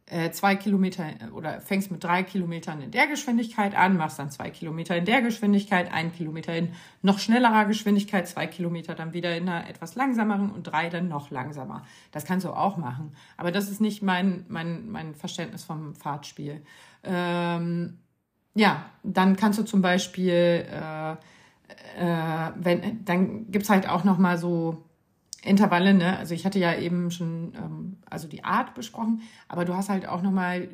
[0.06, 4.49] äh, zwei Kilometer oder fängst mit drei Kilometern in der Geschwindigkeit an, machst dann zwei
[4.49, 9.47] Kilometer in der Geschwindigkeit, ein Kilometer in noch schnellerer Geschwindigkeit, zwei Kilometer dann wieder in
[9.47, 11.86] einer etwas langsameren und drei dann noch langsamer.
[12.12, 13.15] Das kannst du auch machen.
[13.38, 16.62] Aber das ist nicht mein, mein, mein Verständnis vom Fahrtspiel.
[17.04, 17.99] Ähm,
[18.56, 21.15] ja, dann kannst du zum Beispiel, äh,
[21.97, 24.83] äh, wenn, dann gibt's halt auch noch mal so
[25.43, 26.17] Intervalle, ne?
[26.17, 30.07] Also ich hatte ja eben schon ähm, also die Art besprochen, aber du hast halt
[30.07, 30.69] auch nochmal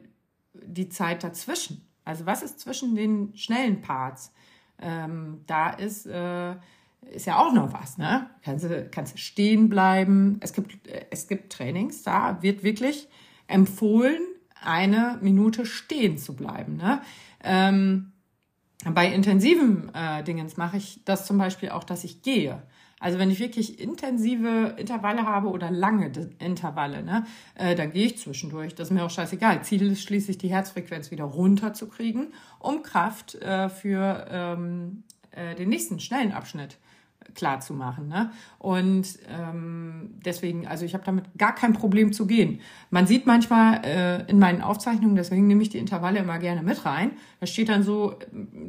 [0.54, 1.88] die Zeit dazwischen.
[2.06, 4.32] Also was ist zwischen den schnellen Parts?
[4.82, 6.56] Ähm, da ist, äh,
[7.12, 8.30] ist ja auch noch was, ne?
[8.44, 10.38] Kannst du, kannst stehen bleiben.
[10.42, 13.08] Es gibt, es gibt Trainings, da wird wirklich
[13.48, 14.22] empfohlen,
[14.62, 16.78] eine Minute stehen zu bleiben.
[16.78, 17.02] Ne?
[17.44, 18.12] Ähm,
[18.86, 22.62] bei intensiven äh, Dingens mache ich das zum Beispiel auch, dass ich gehe.
[23.00, 28.18] Also wenn ich wirklich intensive Intervalle habe oder lange Intervalle, ne, äh, dann gehe ich
[28.18, 28.76] zwischendurch.
[28.76, 29.64] Das ist mir auch scheißegal.
[29.64, 36.00] Ziel ist schließlich die Herzfrequenz wieder runterzukriegen, um Kraft äh, für ähm, äh, den nächsten
[36.00, 36.78] schnellen Abschnitt
[37.36, 38.08] klar zu machen.
[38.08, 38.32] Ne?
[38.58, 42.62] Und ähm, deswegen, also ich habe damit gar kein Problem zu gehen.
[42.90, 46.86] Man sieht manchmal äh, in meinen Aufzeichnungen, deswegen nehme ich die Intervalle immer gerne mit
[46.86, 47.12] rein.
[47.40, 48.16] Da steht dann so,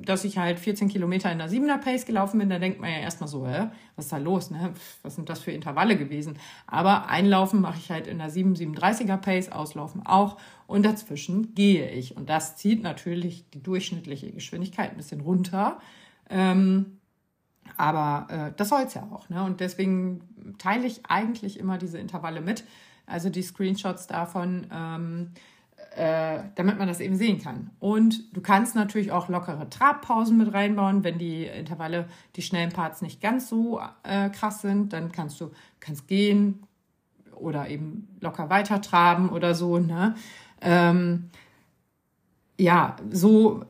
[0.05, 2.49] dass ich halt 14 Kilometer in der 7er Pace gelaufen bin.
[2.49, 4.51] Da denkt man ja erstmal so, hä, was ist da los?
[4.51, 4.73] Ne?
[5.03, 6.39] Was sind das für Intervalle gewesen?
[6.67, 10.37] Aber einlaufen mache ich halt in der 7, 37er Pace, auslaufen auch.
[10.67, 12.17] Und dazwischen gehe ich.
[12.17, 15.81] Und das zieht natürlich die durchschnittliche Geschwindigkeit ein bisschen runter.
[16.29, 17.00] Ähm,
[17.81, 19.31] aber äh, das soll es ja auch.
[19.31, 19.43] Ne?
[19.43, 20.21] Und deswegen
[20.59, 22.65] teile ich eigentlich immer diese Intervalle mit,
[23.07, 25.31] also die Screenshots davon, ähm,
[25.97, 27.71] äh, damit man das eben sehen kann.
[27.81, 33.01] Und du kannst natürlich auch lockere Trabpausen mit reinbauen, wenn die Intervalle, die schnellen Parts
[33.01, 36.63] nicht ganz so äh, krass sind, dann kannst du kannst gehen
[37.35, 39.79] oder eben locker weiter traben oder so.
[39.79, 40.15] Ne?
[40.61, 41.31] Ähm,
[42.59, 43.65] ja, so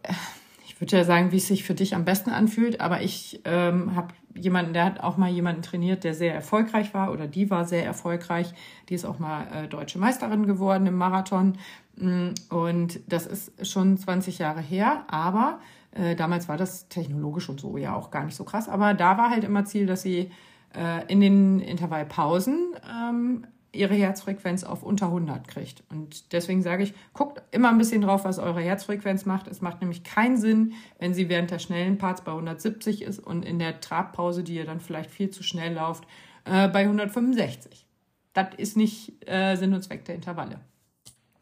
[0.81, 4.15] würde ja sagen, wie es sich für dich am besten anfühlt, aber ich ähm, habe
[4.35, 7.85] jemanden, der hat auch mal jemanden trainiert, der sehr erfolgreich war oder die war sehr
[7.85, 8.53] erfolgreich.
[8.89, 11.59] Die ist auch mal äh, deutsche Meisterin geworden im Marathon.
[11.97, 15.61] Mm, und das ist schon 20 Jahre her, aber
[15.93, 18.69] äh, damals war das technologisch und so ja auch gar nicht so krass.
[18.69, 20.31] Aber da war halt immer Ziel, dass sie
[20.75, 25.83] äh, in den Intervallpausen ähm, ihre Herzfrequenz auf unter 100 kriegt.
[25.91, 29.47] Und deswegen sage ich, guckt immer ein bisschen drauf, was eure Herzfrequenz macht.
[29.47, 33.45] Es macht nämlich keinen Sinn, wenn sie während der schnellen Parts bei 170 ist und
[33.45, 36.05] in der Trabpause, die ihr dann vielleicht viel zu schnell lauft,
[36.45, 37.87] äh, bei 165.
[38.33, 40.61] Das ist nicht äh, Sinn und Zweck der Intervalle.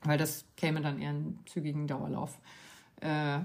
[0.03, 2.39] Weil das käme dann einen zügigen Dauerlauf
[3.01, 3.41] äh,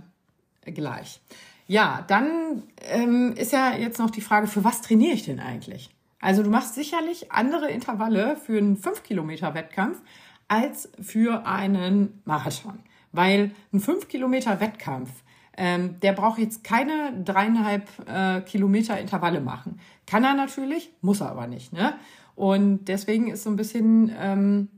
[0.71, 1.21] gleich.
[1.67, 5.89] Ja, dann ähm, ist ja jetzt noch die Frage, für was trainiere ich denn eigentlich?
[6.23, 10.01] Also du machst sicherlich andere Intervalle für einen 5 Kilometer Wettkampf
[10.47, 12.79] als für einen Marathon.
[13.11, 15.11] Weil ein 5 Kilometer Wettkampf,
[15.57, 19.81] ähm, der braucht jetzt keine dreieinhalb äh, Kilometer Intervalle machen.
[20.07, 21.73] Kann er natürlich, muss er aber nicht.
[21.73, 21.93] Ne?
[22.35, 24.69] Und deswegen ist so ein bisschen, ähm,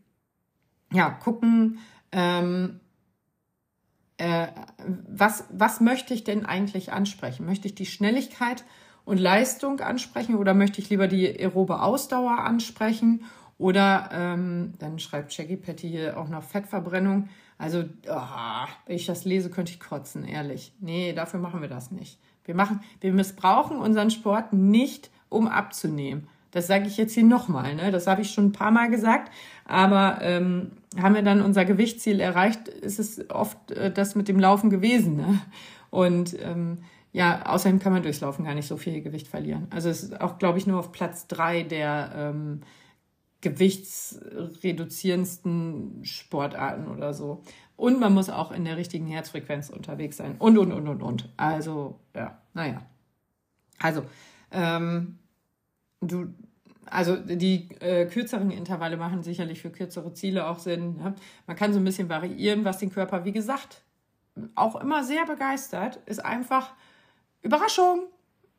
[0.92, 1.78] ja, gucken,
[2.12, 2.80] ähm,
[4.18, 4.48] äh,
[5.08, 7.46] was, was möchte ich denn eigentlich ansprechen?
[7.46, 8.66] Möchte ich die Schnelligkeit
[9.06, 13.24] und Leistung ansprechen oder möchte ich lieber die aerobe Ausdauer ansprechen?
[13.58, 17.30] Oder ähm, dann schreibt Shaggy Patty hier auch noch Fettverbrennung.
[17.58, 20.74] Also, oh, wenn ich das lese, könnte ich kotzen, ehrlich.
[20.82, 22.20] Nee, dafür machen wir das nicht.
[22.44, 26.28] Wir, machen, wir missbrauchen unseren Sport nicht, um abzunehmen.
[26.52, 27.76] Das sage ich jetzt hier nochmal.
[27.76, 27.92] Ne?
[27.92, 29.32] Das habe ich schon ein paar Mal gesagt.
[29.66, 34.40] Aber ähm, haben wir dann unser Gewichtsziel erreicht, ist es oft äh, das mit dem
[34.40, 35.18] Laufen gewesen.
[35.18, 35.42] Ne?
[35.90, 36.80] Und ähm,
[37.16, 39.68] ja, außerdem kann man durchs Laufen gar nicht so viel Gewicht verlieren.
[39.70, 42.60] Also es ist auch, glaube ich, nur auf Platz drei der ähm,
[43.40, 47.42] gewichtsreduzierendsten Sportarten oder so.
[47.78, 50.36] Und man muss auch in der richtigen Herzfrequenz unterwegs sein.
[50.40, 51.30] Und, und, und, und, und.
[51.38, 52.82] Also, ja, naja.
[53.80, 54.04] Also,
[54.52, 55.20] ähm,
[56.02, 56.34] du,
[56.86, 60.98] also die äh, kürzeren Intervalle machen sicherlich für kürzere Ziele auch Sinn.
[60.98, 61.16] Ne?
[61.48, 63.84] Man kann so ein bisschen variieren, was den Körper, wie gesagt,
[64.56, 66.74] auch immer sehr begeistert, ist einfach
[67.46, 68.08] Überraschung,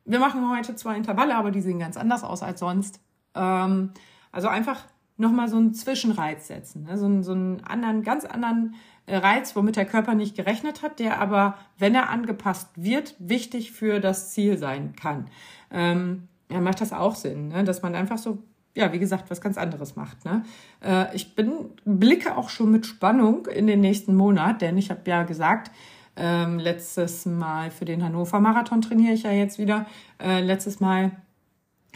[0.04, 3.00] wir machen heute zwei Intervalle, aber die sehen ganz anders aus als sonst.
[3.34, 3.90] Ähm,
[4.30, 4.84] also einfach
[5.16, 6.96] nochmal so einen Zwischenreiz setzen, ne?
[6.96, 11.00] so, einen, so einen anderen, ganz anderen äh, Reiz, womit der Körper nicht gerechnet hat,
[11.00, 15.26] der aber, wenn er angepasst wird, wichtig für das Ziel sein kann.
[15.72, 17.64] Ähm, ja, macht das auch Sinn, ne?
[17.64, 18.38] dass man einfach so,
[18.74, 20.24] ja, wie gesagt, was ganz anderes macht.
[20.24, 20.44] Ne?
[20.84, 25.00] Äh, ich bin, blicke auch schon mit Spannung in den nächsten Monat, denn ich habe
[25.06, 25.72] ja gesagt,
[26.16, 29.86] ähm, letztes Mal für den Hannover Marathon trainiere ich ja jetzt wieder.
[30.18, 31.12] Äh, letztes Mal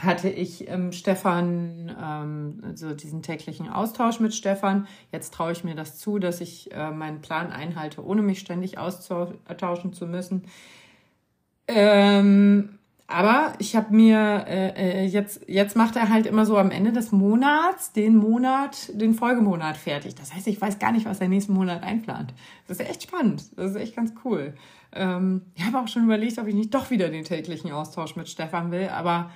[0.03, 4.87] hatte ich ähm, Stefan, ähm, also diesen täglichen Austausch mit Stefan.
[5.13, 8.79] Jetzt traue ich mir das zu, dass ich äh, meinen Plan einhalte, ohne mich ständig
[8.79, 10.45] austauschen zu müssen.
[11.69, 12.80] Ähm,
[13.11, 16.93] aber ich habe mir äh, äh, jetzt jetzt macht er halt immer so am Ende
[16.93, 20.15] des Monats den Monat, den Folgemonat fertig.
[20.15, 22.33] Das heißt, ich weiß gar nicht, was er nächsten Monat einplant.
[22.69, 23.45] Das ist echt spannend.
[23.57, 24.55] Das ist echt ganz cool.
[24.93, 28.29] Ähm, ich habe auch schon überlegt, ob ich nicht doch wieder den täglichen Austausch mit
[28.29, 28.89] Stefan will.
[28.89, 29.31] Aber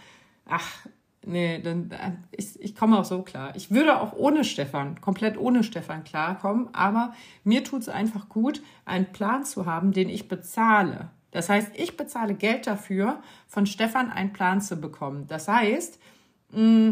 [0.46, 0.87] ach,
[1.26, 3.54] nee, dann äh, ich, ich komme auch so klar.
[3.56, 6.68] Ich würde auch ohne Stefan, komplett ohne Stefan klarkommen.
[6.72, 11.10] Aber mir tut es einfach gut, einen Plan zu haben, den ich bezahle.
[11.34, 15.26] Das heißt, ich bezahle Geld dafür, von Stefan einen Plan zu bekommen.
[15.26, 15.98] Das heißt,
[16.52, 16.90] mm,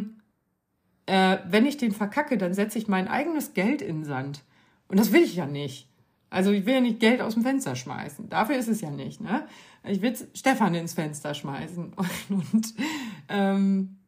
[1.07, 4.43] äh, wenn ich den verkacke, dann setze ich mein eigenes Geld in den Sand.
[4.89, 5.89] Und das will ich ja nicht.
[6.29, 8.31] Also ich will ja nicht Geld aus dem Fenster schmeißen.
[8.31, 9.21] Dafür ist es ja nicht.
[9.21, 9.47] Ne?
[9.85, 11.93] Ich will Stefan ins Fenster schmeißen.
[11.95, 12.11] Und,
[12.53, 12.75] und
[13.29, 13.99] ähm,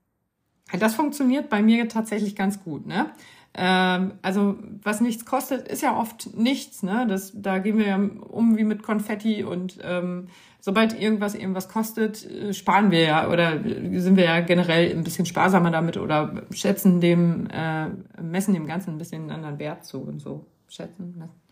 [0.76, 2.86] das funktioniert bei mir tatsächlich ganz gut.
[2.86, 3.12] Ne?
[3.56, 6.82] Ähm, also was nichts kostet, ist ja oft nichts.
[6.82, 7.06] Ne?
[7.08, 10.26] Das, da gehen wir ja um wie mit Konfetti und ähm,
[10.60, 15.24] sobald irgendwas irgendwas kostet, äh, sparen wir ja oder sind wir ja generell ein bisschen
[15.24, 17.90] sparsamer damit oder schätzen dem, äh,
[18.20, 20.46] messen dem Ganzen ein bisschen einen anderen Wert zu und so.
[20.68, 21.44] Schätzen, messen.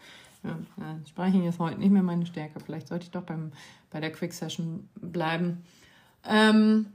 [0.42, 2.58] Ja, ja, Sprechen ist heute nicht mehr meine Stärke.
[2.58, 3.52] Vielleicht sollte ich doch beim,
[3.90, 5.62] bei der Quick Session bleiben.
[6.28, 6.86] Ähm,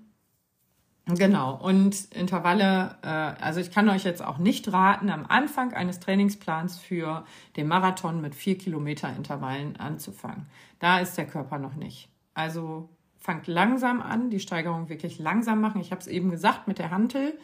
[1.10, 6.02] Genau, und Intervalle, äh, also ich kann euch jetzt auch nicht raten, am Anfang eines
[6.02, 7.24] Trainingsplans für
[7.56, 10.48] den Marathon mit vier Kilometer Intervallen anzufangen.
[10.80, 12.10] Da ist der Körper noch nicht.
[12.34, 12.90] Also
[13.20, 15.80] fangt langsam an, die Steigerung wirklich langsam machen.
[15.80, 17.40] Ich habe es eben gesagt mit der Hantel.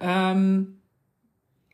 [0.00, 0.78] Ähm,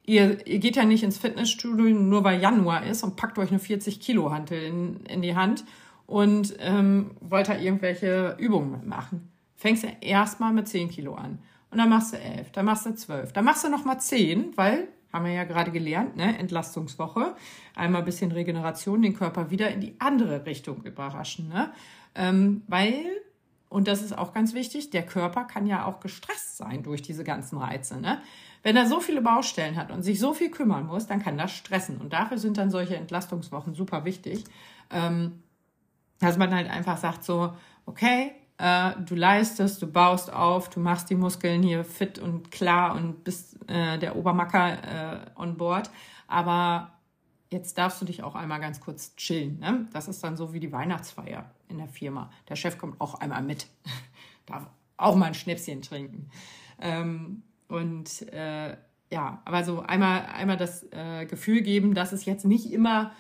[0.03, 3.61] ihr, ihr geht ja nicht ins Fitnessstudio nur weil Januar ist und packt euch eine
[3.61, 5.64] 40 Kilo Hantel in, in die Hand
[6.07, 11.38] und ähm, wollt da irgendwelche Übungen mitmachen fängst du erstmal mit 10 Kilo an.
[11.71, 14.88] Und dann machst du 11, dann machst du 12, dann machst du nochmal 10, weil
[15.12, 16.38] haben wir ja gerade gelernt, ne?
[16.38, 17.35] Entlastungswoche.
[17.75, 21.49] Einmal ein bisschen Regeneration, den Körper wieder in die andere Richtung überraschen.
[21.49, 21.73] Ne?
[22.14, 23.05] Ähm, weil,
[23.68, 27.25] und das ist auch ganz wichtig, der Körper kann ja auch gestresst sein durch diese
[27.25, 28.01] ganzen Reize.
[28.01, 28.21] Ne?
[28.62, 31.53] Wenn er so viele Baustellen hat und sich so viel kümmern muss, dann kann das
[31.53, 31.99] stressen.
[31.99, 34.44] Und dafür sind dann solche Entlastungswochen super wichtig.
[34.90, 35.42] Ähm,
[36.21, 37.53] dass man halt einfach sagt so,
[37.87, 42.94] okay, äh, du leistest, du baust auf, du machst die Muskeln hier fit und klar
[42.94, 45.90] und bist äh, der Obermacker äh, on board.
[46.27, 46.92] Aber
[47.51, 49.61] jetzt darfst du dich auch einmal ganz kurz chillen.
[49.61, 49.87] Ne?
[49.92, 52.31] Das ist dann so wie die Weihnachtsfeier in der Firma.
[52.49, 53.68] Der Chef kommt auch einmal mit,
[54.47, 54.66] darf
[54.97, 56.29] auch mal ein Schnäpschen trinken.
[56.81, 58.77] Ähm, und äh,
[59.11, 63.12] ja, aber so einmal, einmal das äh, Gefühl geben, dass es jetzt nicht immer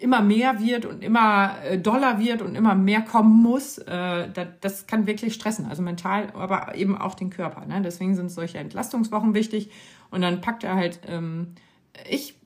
[0.00, 4.28] immer mehr wird und immer äh, doller wird und immer mehr kommen muss, äh,
[4.60, 7.64] das, kann wirklich stressen, also mental, aber eben auch den Körper.
[7.66, 7.80] Ne?
[7.82, 9.70] Deswegen sind solche Entlastungswochen wichtig.
[10.10, 11.54] Und dann packt er halt, ähm,
[12.08, 12.38] ich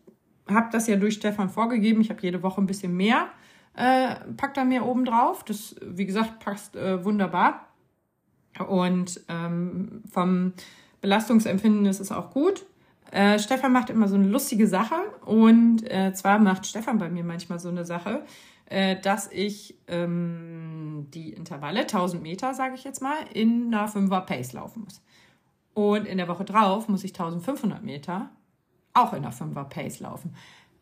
[0.48, 3.28] habe das ja durch Stefan vorgegeben, ich habe jede Woche ein bisschen mehr,
[3.74, 5.44] äh, packt er mir oben drauf.
[5.44, 7.66] Das, wie gesagt, passt wunderbar.
[8.66, 10.52] Und ähm, vom
[11.00, 12.66] Belastungsempfinden ist es auch gut.
[13.11, 17.25] Äh, Stefan macht immer so eine lustige Sache und äh, zwar macht Stefan bei mir
[17.25, 18.25] manchmal so eine Sache,
[18.66, 24.21] äh, dass ich ähm, die Intervalle 1000 Meter, sage ich jetzt mal, in einer 5er
[24.21, 25.03] Pace laufen muss.
[25.73, 28.31] Und in der Woche drauf muss ich 1500 Meter
[28.94, 30.35] auch in einer 5er Pace laufen.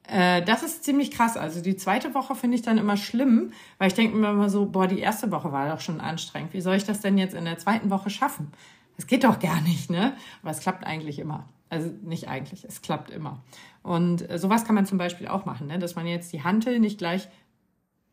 [0.08, 1.36] Äh, das ist ziemlich krass.
[1.36, 4.66] Also die zweite Woche finde ich dann immer schlimm, weil ich denke mir immer so,
[4.66, 6.54] boah, die erste Woche war doch schon anstrengend.
[6.54, 8.52] Wie soll ich das denn jetzt in der zweiten Woche schaffen?
[8.96, 10.16] Das geht doch gar nicht, ne?
[10.42, 11.48] Aber es klappt eigentlich immer.
[11.68, 13.42] Also nicht eigentlich, es klappt immer.
[13.82, 15.78] Und äh, sowas kann man zum Beispiel auch machen, ne?
[15.78, 17.28] dass man jetzt die Hantel nicht gleich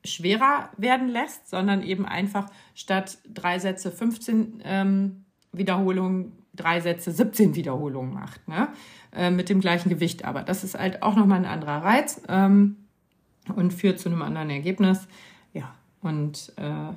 [0.05, 7.55] schwerer werden lässt, sondern eben einfach statt drei Sätze 15 ähm, Wiederholungen, drei Sätze 17
[7.55, 8.67] Wiederholungen macht, ne?
[9.11, 10.25] Äh, mit dem gleichen Gewicht.
[10.25, 12.77] Aber das ist halt auch nochmal ein anderer Reiz ähm,
[13.55, 15.07] und führt zu einem anderen Ergebnis.
[15.53, 16.93] Ja, und äh,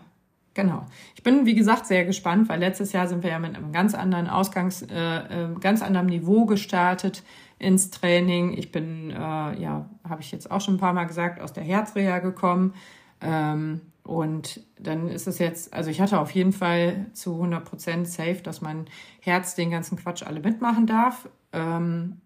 [0.57, 0.87] Genau.
[1.15, 3.95] Ich bin, wie gesagt, sehr gespannt, weil letztes Jahr sind wir ja mit einem ganz
[3.95, 7.23] anderen Ausgangs, äh, äh, ganz anderem Niveau gestartet
[7.59, 8.57] ins Training.
[8.57, 11.63] Ich bin, äh, ja, habe ich jetzt auch schon ein paar Mal gesagt, aus der
[11.63, 12.73] Herzreha gekommen.
[13.21, 18.09] Ähm, und dann ist es jetzt, also ich hatte auf jeden Fall zu 100 Prozent
[18.09, 18.87] safe, dass mein
[19.21, 21.29] Herz den ganzen Quatsch alle mitmachen darf.
[21.53, 22.23] Ähm,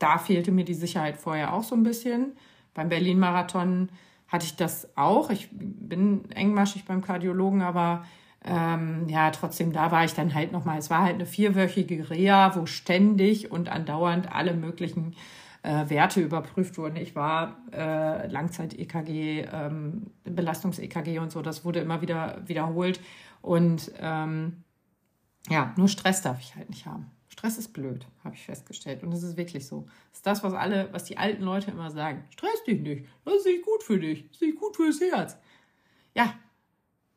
[0.00, 2.32] da fehlte mir die Sicherheit vorher auch so ein bisschen.
[2.74, 3.90] Beim Berlin-Marathon
[4.32, 5.30] hatte ich das auch.
[5.30, 8.04] Ich bin engmaschig beim Kardiologen, aber
[8.44, 10.78] ähm, ja, trotzdem, da war ich dann halt nochmal.
[10.78, 15.14] Es war halt eine vierwöchige Reha, wo ständig und andauernd alle möglichen
[15.62, 16.96] äh, Werte überprüft wurden.
[16.96, 23.00] Ich war äh, Langzeit-EKG, ähm, Belastungs-EKG und so, das wurde immer wieder wiederholt.
[23.42, 24.64] Und ähm,
[25.48, 27.10] ja, nur Stress darf ich halt nicht haben.
[27.28, 29.02] Stress ist blöd, habe ich festgestellt.
[29.02, 29.86] Und das ist wirklich so.
[30.10, 32.24] Das ist das, was alle, was die alten Leute immer sagen.
[32.30, 33.06] Stress dich nicht.
[33.24, 34.24] Das ist nicht gut für dich.
[34.28, 35.38] Das ist nicht gut fürs Herz.
[36.14, 36.34] Ja,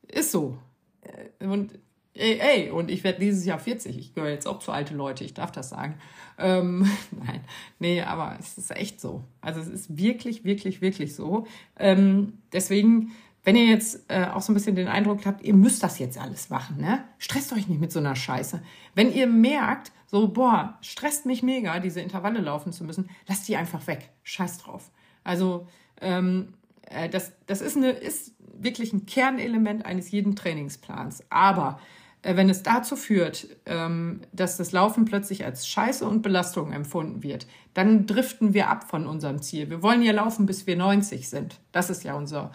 [0.08, 0.58] ist so.
[1.02, 1.78] Äh, und
[2.14, 3.98] ey, ey und ich werde dieses Jahr 40.
[3.98, 6.00] Ich gehöre jetzt auch zu alte Leute, ich darf das sagen.
[6.38, 7.42] Ähm, nein,
[7.80, 9.24] nee, aber es ist echt so.
[9.42, 11.46] Also es ist wirklich, wirklich, wirklich so.
[11.78, 13.12] Ähm, deswegen
[13.46, 16.18] wenn ihr jetzt äh, auch so ein bisschen den Eindruck habt, ihr müsst das jetzt
[16.18, 17.04] alles machen, ne?
[17.20, 18.62] Stresst euch nicht mit so einer Scheiße.
[18.96, 23.56] Wenn ihr merkt, so, boah, stresst mich mega, diese Intervalle laufen zu müssen, lasst die
[23.56, 24.10] einfach weg.
[24.24, 24.90] Scheiß drauf.
[25.24, 25.68] Also,
[26.02, 26.54] ähm,
[26.90, 31.24] äh, das, das ist, eine, ist wirklich ein Kernelement eines jeden Trainingsplans.
[31.30, 31.80] Aber
[32.24, 37.22] äh, wenn es dazu führt, ähm, dass das Laufen plötzlich als Scheiße und Belastung empfunden
[37.22, 39.70] wird, dann driften wir ab von unserem Ziel.
[39.70, 41.60] Wir wollen ja laufen, bis wir 90 sind.
[41.72, 42.52] Das ist ja unser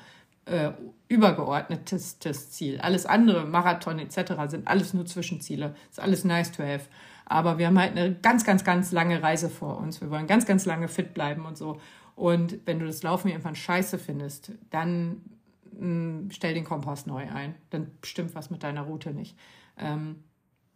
[0.50, 0.72] äh,
[1.08, 2.18] übergeordnetes
[2.50, 2.80] Ziel.
[2.80, 5.74] Alles andere, Marathon etc., sind alles nur Zwischenziele.
[5.90, 6.86] Ist alles nice to have.
[7.24, 10.00] Aber wir haben halt eine ganz, ganz, ganz lange Reise vor uns.
[10.00, 11.80] Wir wollen ganz, ganz lange fit bleiben und so.
[12.16, 15.22] Und wenn du das Laufen irgendwann scheiße findest, dann
[15.78, 17.54] mh, mm, stell den Kompass neu ein.
[17.70, 19.38] Dann stimmt was mit deiner Route nicht.
[19.78, 20.16] Ähm,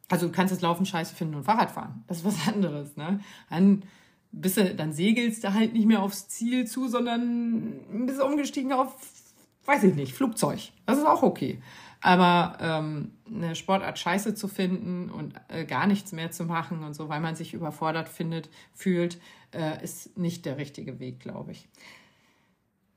[0.08, 2.04] also du kannst das Laufen scheiße finden und Fahrrad fahren.
[2.06, 2.96] Das ist was anderes.
[2.96, 3.20] Ne?
[3.50, 3.82] Dann,
[4.30, 8.96] bist du, dann segelst du halt nicht mehr aufs Ziel zu, sondern bist umgestiegen auf
[9.64, 10.60] weiß ich nicht, Flugzeug.
[10.86, 11.60] Das ist auch okay.
[12.00, 16.94] Aber ähm, eine Sportart scheiße zu finden und äh, gar nichts mehr zu machen und
[16.94, 19.18] so, weil man sich überfordert findet, fühlt,
[19.52, 21.66] äh, ist nicht der richtige Weg, glaube ich.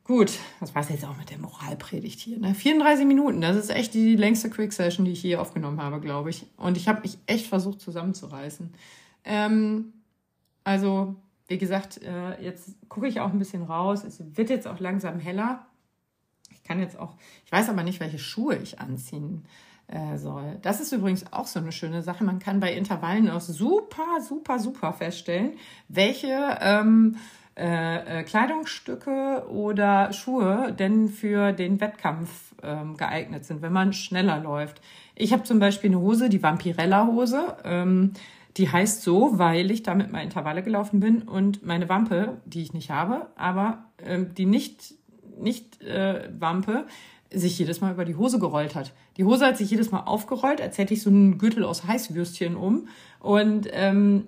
[0.04, 2.40] Gut, das war es jetzt auch mit der Moralpredigt hier.
[2.40, 2.56] Ne?
[2.56, 6.46] 34 Minuten, das ist echt die längste Quick-Session, die ich hier aufgenommen habe, glaube ich.
[6.56, 8.74] Und ich habe mich echt versucht zusammenzureißen.
[9.26, 9.94] Ähm,
[10.64, 11.16] also,
[11.48, 14.04] wie gesagt, äh, jetzt gucke ich auch ein bisschen raus.
[14.06, 15.66] Es wird jetzt auch langsam heller
[16.68, 17.16] kann jetzt auch,
[17.46, 19.46] ich weiß aber nicht, welche Schuhe ich anziehen
[19.88, 20.58] äh, soll.
[20.62, 22.24] Das ist übrigens auch so eine schöne Sache.
[22.24, 25.54] Man kann bei Intervallen auch super, super, super feststellen,
[25.88, 27.16] welche ähm,
[27.58, 34.40] äh, äh, Kleidungsstücke oder Schuhe denn für den Wettkampf ähm, geeignet sind, wenn man schneller
[34.40, 34.82] läuft.
[35.16, 37.58] Ich habe zum Beispiel eine Hose, die Vampirella-Hose.
[37.64, 38.14] Ähm,
[38.58, 42.74] die heißt so, weil ich damit mal Intervalle gelaufen bin und meine Wampe, die ich
[42.74, 44.96] nicht habe, aber ähm, die nicht,
[45.40, 46.86] nicht äh, Wampe,
[47.32, 48.94] sich jedes Mal über die Hose gerollt hat.
[49.18, 52.56] Die Hose hat sich jedes Mal aufgerollt, als hätte ich so einen Gürtel aus Heißwürstchen
[52.56, 52.88] um.
[53.20, 54.28] Und ähm,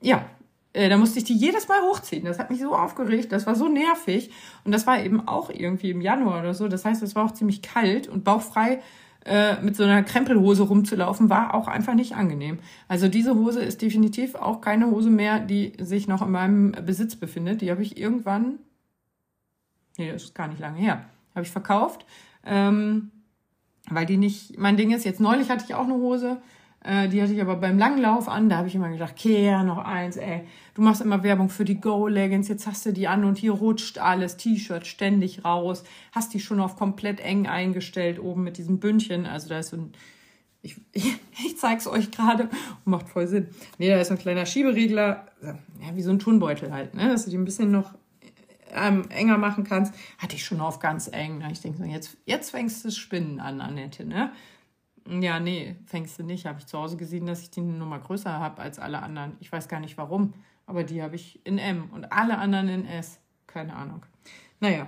[0.00, 0.24] ja,
[0.72, 2.24] äh, da musste ich die jedes Mal hochziehen.
[2.24, 4.30] Das hat mich so aufgeregt, das war so nervig.
[4.64, 6.68] Und das war eben auch irgendwie im Januar oder so.
[6.68, 8.80] Das heißt, es war auch ziemlich kalt und bauchfrei
[9.24, 12.58] äh, mit so einer Krempelhose rumzulaufen, war auch einfach nicht angenehm.
[12.86, 17.16] Also diese Hose ist definitiv auch keine Hose mehr, die sich noch in meinem Besitz
[17.16, 17.60] befindet.
[17.60, 18.58] Die habe ich irgendwann,
[19.98, 22.06] nee, das ist gar nicht lange her, habe ich verkauft
[22.48, 23.10] ähm,
[23.90, 25.04] weil die nicht mein Ding ist.
[25.04, 26.40] Jetzt neulich hatte ich auch eine Hose,
[26.84, 28.48] äh, die hatte ich aber beim Langlauf an.
[28.48, 30.42] Da habe ich immer gedacht, Kehr, noch eins, ey.
[30.74, 33.98] Du machst immer Werbung für die Go-Leggings, jetzt hast du die an und hier rutscht
[33.98, 35.84] alles, T-Shirt ständig raus.
[36.12, 39.26] Hast die schon auf komplett eng eingestellt, oben mit diesem Bündchen.
[39.26, 39.92] Also da ist so ein,
[40.62, 42.48] ich, ich, ich zeig's euch gerade
[42.84, 43.48] macht voll Sinn.
[43.78, 45.56] Nee, da ist ein kleiner Schieberegler, ja,
[45.94, 47.08] wie so ein Turnbeutel halt, ne?
[47.08, 47.94] Dass du die ein bisschen noch
[48.72, 51.42] ähm, enger machen kannst, hatte ich schon auf ganz eng.
[51.50, 54.32] Ich denke jetzt, jetzt fängst du Spinnen an, Annette, ne?
[55.08, 56.44] Ja, nee, fängst du nicht.
[56.46, 59.36] Habe ich zu Hause gesehen, dass ich die Nummer größer habe als alle anderen.
[59.40, 60.34] Ich weiß gar nicht warum,
[60.66, 63.18] aber die habe ich in M und alle anderen in S.
[63.46, 64.04] Keine Ahnung.
[64.60, 64.86] Naja.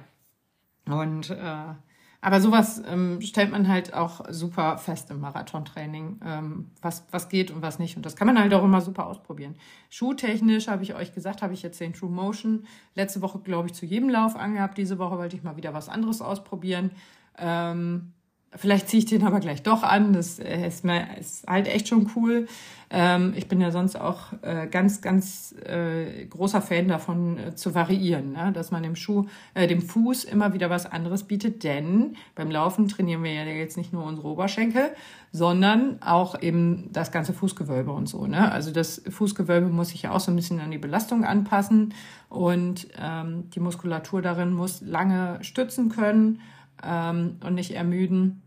[0.85, 1.75] Und äh,
[2.23, 7.51] aber sowas ähm, stellt man halt auch super fest im Marathontraining, ähm, was, was geht
[7.51, 7.97] und was nicht.
[7.97, 9.55] Und das kann man halt auch immer super ausprobieren.
[9.89, 13.75] Schuhtechnisch habe ich euch gesagt, habe ich jetzt den True Motion letzte Woche, glaube ich,
[13.75, 14.77] zu jedem Lauf angehabt.
[14.77, 16.91] Diese Woche wollte ich mal wieder was anderes ausprobieren.
[17.39, 18.13] Ähm,
[18.57, 20.13] Vielleicht ziehe ich den aber gleich doch an.
[20.13, 20.85] Das äh, ist,
[21.21, 22.49] ist halt echt schon cool.
[22.93, 27.77] Ähm, ich bin ja sonst auch äh, ganz, ganz äh, großer Fan davon äh, zu
[27.77, 28.51] variieren, ne?
[28.53, 31.63] dass man dem Schuh, äh, dem Fuß immer wieder was anderes bietet.
[31.63, 34.91] Denn beim Laufen trainieren wir ja jetzt nicht nur unsere Oberschenkel,
[35.31, 38.27] sondern auch eben das ganze Fußgewölbe und so.
[38.27, 38.51] Ne?
[38.51, 41.95] Also das Fußgewölbe muss sich ja auch so ein bisschen an die Belastung anpassen
[42.29, 46.41] und ähm, die Muskulatur darin muss lange stützen können
[46.85, 48.43] ähm, und nicht ermüden.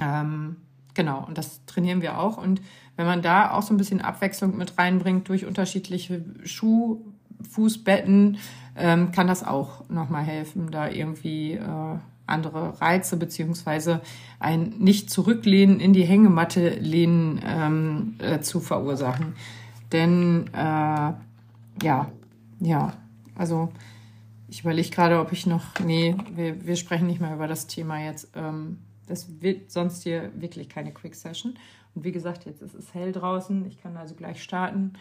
[0.00, 0.56] Ähm,
[0.94, 2.36] genau, und das trainieren wir auch.
[2.36, 2.60] Und
[2.96, 7.00] wenn man da auch so ein bisschen Abwechslung mit reinbringt durch unterschiedliche Schuh,
[7.50, 8.38] Fußbetten,
[8.76, 14.00] ähm, kann das auch nochmal helfen, da irgendwie äh, andere Reize beziehungsweise
[14.38, 19.34] ein nicht zurücklehnen in die Hängematte lehnen ähm, äh, zu verursachen.
[19.92, 21.12] Denn äh,
[21.82, 22.10] ja,
[22.60, 22.92] ja,
[23.36, 23.70] also
[24.52, 25.62] ich überlege gerade, ob ich noch.
[25.82, 28.28] Nee, wir, wir sprechen nicht mehr über das Thema jetzt.
[28.36, 31.54] Ähm, das wird sonst hier wirklich keine Quick Session.
[31.94, 33.64] Und wie gesagt, jetzt ist es hell draußen.
[33.64, 34.92] Ich kann also gleich starten.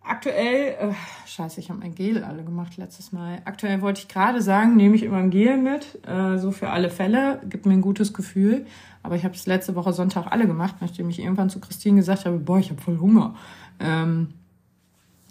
[0.00, 0.94] Aktuell, äh,
[1.26, 3.42] scheiße, ich habe mein Gel alle gemacht letztes Mal.
[3.46, 6.88] Aktuell wollte ich gerade sagen, nehme ich immer ein Gel mit, äh, so für alle
[6.88, 8.64] Fälle, gibt mir ein gutes Gefühl.
[9.02, 12.24] Aber ich habe es letzte Woche Sonntag alle gemacht, nachdem ich irgendwann zu Christine gesagt
[12.24, 13.34] habe, boah, ich habe voll Hunger.
[13.80, 14.34] Ähm,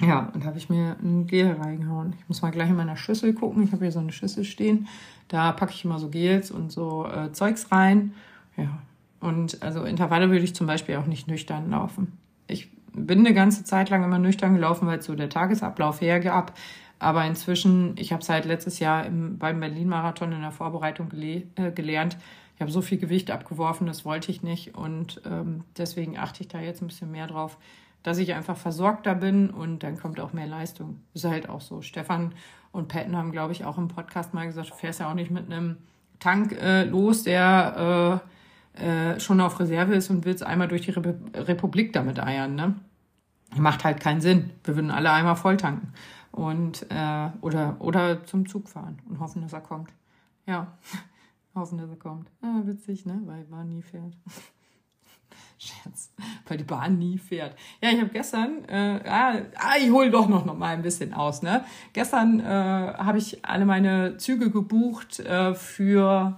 [0.02, 2.16] ja, und da habe ich mir ein Gel reingehauen.
[2.20, 3.64] Ich muss mal gleich in meiner Schüssel gucken.
[3.64, 4.88] Ich habe hier so eine Schüssel stehen.
[5.30, 8.14] Da packe ich immer so Gels und so äh, Zeugs rein.
[8.58, 8.80] Ja.
[9.22, 12.18] Und also Intervalle würde ich zum Beispiel auch nicht nüchtern laufen.
[12.48, 16.54] Ich bin eine ganze Zeit lang immer nüchtern gelaufen, weil so der Tagesablauf hergab.
[17.00, 21.43] Aber inzwischen, ich habe es halt letztes Jahr im, beim Berlin-Marathon in der Vorbereitung gele
[21.56, 22.18] äh, gelernt.
[22.56, 24.76] Ich habe so viel Gewicht abgeworfen, das wollte ich nicht.
[24.76, 27.58] Und ähm, deswegen achte ich da jetzt ein bisschen mehr drauf,
[28.06, 31.01] dass ich einfach versorgter bin und dann kommt auch mehr Leistung.
[31.16, 31.82] Ist halt auch so.
[31.82, 32.36] Stefan
[32.72, 35.32] und Patton haben, glaube ich, auch im Podcast mal gesagt, du fährst ja auch nicht
[35.32, 35.78] mit einem
[36.20, 38.22] Tank äh, los, der
[38.78, 42.53] äh, äh, schon auf Reserve ist und willst einmal durch die Rep Republik damit eiern.
[42.53, 42.76] Ne?
[43.56, 44.51] Macht halt keinen Sinn.
[44.64, 45.91] Wir würden alle einmal voll tanken
[46.32, 49.91] und äh, oder oder zum Zug fahren und hoffen, dass er kommt.
[50.45, 50.78] Ja,
[51.56, 52.30] hoffen, dass er kommt.
[52.43, 53.20] Ah, witzig, ne?
[53.26, 54.16] Weil er nie fährt.
[55.58, 56.12] Scherz,
[56.47, 57.56] weil die Bahn nie fährt.
[57.82, 61.14] Ja, ich habe gestern, äh, ah, ah, ich hole doch noch, noch mal ein bisschen
[61.14, 61.41] aus.
[61.41, 61.64] Ne?
[61.93, 66.38] Gestern äh, habe ich alle meine Züge gebucht äh, für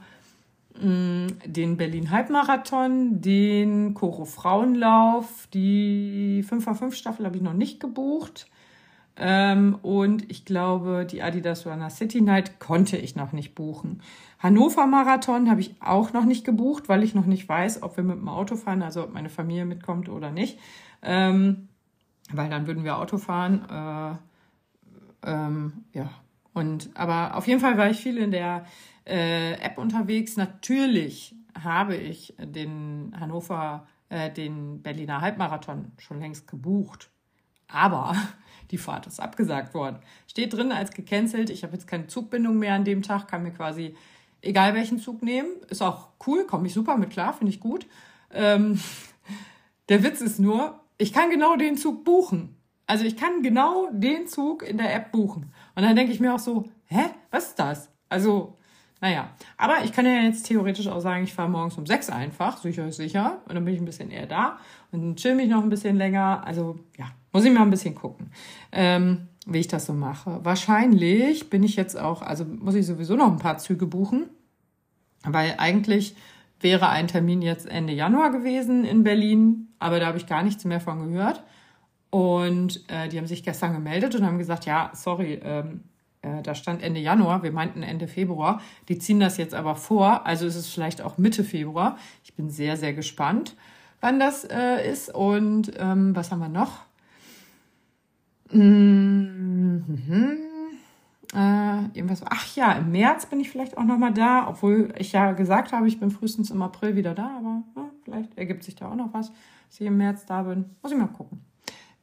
[0.79, 7.79] mh, mm, den Berlin Halbmarathon, den Koro Frauenlauf, die 5x5 Staffel habe ich noch nicht
[7.79, 8.47] gebucht.
[9.19, 14.01] Ähm, und ich glaube, die Adidas Runner City Night konnte ich noch nicht buchen.
[14.39, 18.03] Hannover Marathon habe ich auch noch nicht gebucht, weil ich noch nicht weiß, ob wir
[18.03, 20.59] mit dem Auto fahren, also ob meine Familie mitkommt oder nicht.
[21.01, 21.67] Ähm,
[22.31, 24.19] weil dann würden wir Auto fahren.
[25.23, 26.09] Äh, ähm, ja.
[26.53, 28.65] Und aber auf jeden Fall war ich viel in der
[29.05, 30.37] äh, App unterwegs.
[30.37, 37.09] Natürlich habe ich den Hannover, äh, den Berliner Halbmarathon schon längst gebucht.
[37.67, 38.15] Aber
[38.71, 39.99] die Fahrt ist abgesagt worden.
[40.27, 41.49] Steht drin als gecancelt.
[41.49, 43.95] Ich habe jetzt keine Zugbindung mehr an dem Tag, kann mir quasi
[44.41, 45.49] egal welchen Zug nehmen.
[45.69, 47.87] Ist auch cool, komme ich super mit klar, finde ich gut.
[48.31, 48.79] Ähm,
[49.89, 52.55] der Witz ist nur, ich kann genau den Zug buchen.
[52.87, 55.51] Also ich kann genau den Zug in der App buchen.
[55.75, 57.91] Und dann denke ich mir auch so, hä, was ist das?
[58.07, 58.57] Also,
[59.01, 59.29] naja.
[59.57, 62.87] Aber ich kann ja jetzt theoretisch auch sagen, ich fahre morgens um sechs einfach, sicher
[62.87, 63.41] ist sicher.
[63.45, 64.59] Und dann bin ich ein bisschen eher da
[64.91, 66.43] und chill mich noch ein bisschen länger.
[66.45, 67.07] Also, ja,
[67.37, 68.31] muss ich mal ein bisschen gucken,
[68.71, 70.39] ähm, wie ich das so mache.
[70.41, 74.23] Wahrscheinlich bin ich jetzt auch, also muss ich sowieso noch ein paar Züge buchen.
[75.23, 76.15] Weil eigentlich
[76.59, 80.65] wäre ein Termin jetzt Ende Januar gewesen in Berlin, aber da habe ich gar nichts
[80.65, 81.43] mehr von gehört.
[82.09, 85.81] Und äh, die haben sich gestern gemeldet und haben gesagt, ja, sorry, ähm,
[86.23, 88.61] äh, da stand Ende Januar, wir meinten Ende Februar.
[88.89, 91.99] Die ziehen das jetzt aber vor, also ist es vielleicht auch Mitte Februar.
[92.23, 93.55] Ich bin sehr, sehr gespannt,
[94.01, 95.13] wann das äh, ist.
[95.13, 96.87] Und ähm, was haben wir noch?
[101.33, 102.23] Äh, irgendwas.
[102.25, 105.73] Ach ja, im März bin ich vielleicht auch noch mal da, obwohl ich ja gesagt
[105.73, 108.95] habe, ich bin frühestens im April wieder da, aber ja, vielleicht ergibt sich da auch
[108.95, 110.65] noch was, dass ich im März da bin.
[110.81, 111.41] Muss ich mal gucken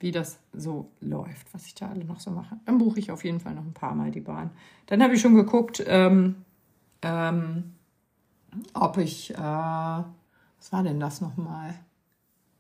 [0.05, 2.59] wie das so läuft, was ich da alle noch so mache.
[2.67, 4.51] Dann buche ich auf jeden Fall noch ein paar Mal die Bahn.
[4.85, 6.45] Dann habe ich schon geguckt, ähm,
[7.01, 7.73] ähm,
[8.75, 11.75] ob ich, äh, was war denn das nochmal?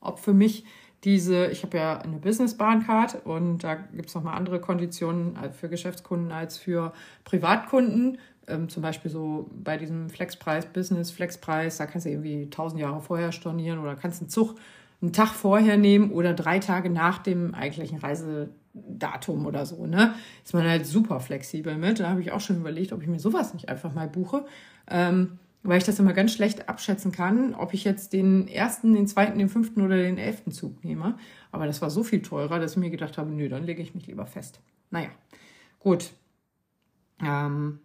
[0.01, 0.65] Ob für mich
[1.05, 6.33] diese, ich habe ja eine Business-Bahncard und da gibt es nochmal andere Konditionen für Geschäftskunden
[6.33, 6.93] als für
[7.25, 8.19] Privatkunden.
[8.47, 13.01] Ähm, zum Beispiel so bei diesem Flexpreis, Business Flexpreis, da kannst du irgendwie tausend Jahre
[13.01, 14.57] vorher stornieren oder kannst einen Zug
[15.01, 19.87] einen Tag vorher nehmen oder drei Tage nach dem eigentlichen Reisedatum oder so.
[19.87, 20.15] Ne?
[20.45, 22.01] Ist man halt super flexibel mit.
[22.01, 24.47] Da habe ich auch schon überlegt, ob ich mir sowas nicht einfach mal buche.
[24.89, 29.07] Ähm, weil ich das immer ganz schlecht abschätzen kann, ob ich jetzt den ersten, den
[29.07, 31.17] zweiten, den fünften oder den elften Zug nehme.
[31.51, 33.95] Aber das war so viel teurer, dass ich mir gedacht habe, nö, dann lege ich
[33.95, 34.61] mich lieber fest.
[34.91, 35.09] Naja,
[35.81, 36.13] gut.
[37.21, 37.81] Ähm,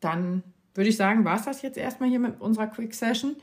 [0.00, 0.42] dann
[0.74, 3.36] würde ich sagen, war es das jetzt erstmal hier mit unserer Quick Session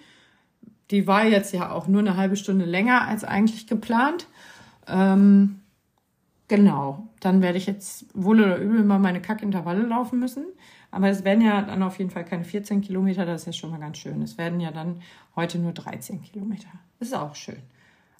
[0.92, 4.28] die war jetzt ja auch nur eine halbe Stunde länger als eigentlich geplant.
[4.88, 5.62] Ähm,
[6.48, 10.46] genau, dann werde ich jetzt wohl oder übel mal meine Kackintervalle laufen müssen.
[10.92, 13.72] Aber es werden ja dann auf jeden Fall keine 14 Kilometer, das ist ja schon
[13.72, 14.22] mal ganz schön.
[14.22, 15.02] Es werden ja dann
[15.36, 16.68] heute nur 13 Kilometer.
[17.00, 17.62] Das ist auch schön.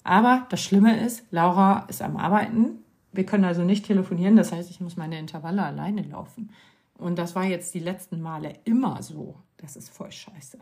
[0.02, 2.82] Aber das Schlimme ist, Laura ist am Arbeiten.
[3.12, 6.50] Wir können also nicht telefonieren, das heißt, ich muss meine Intervalle alleine laufen.
[6.98, 9.36] Und das war jetzt die letzten Male immer so.
[9.56, 10.58] Das ist voll scheiße.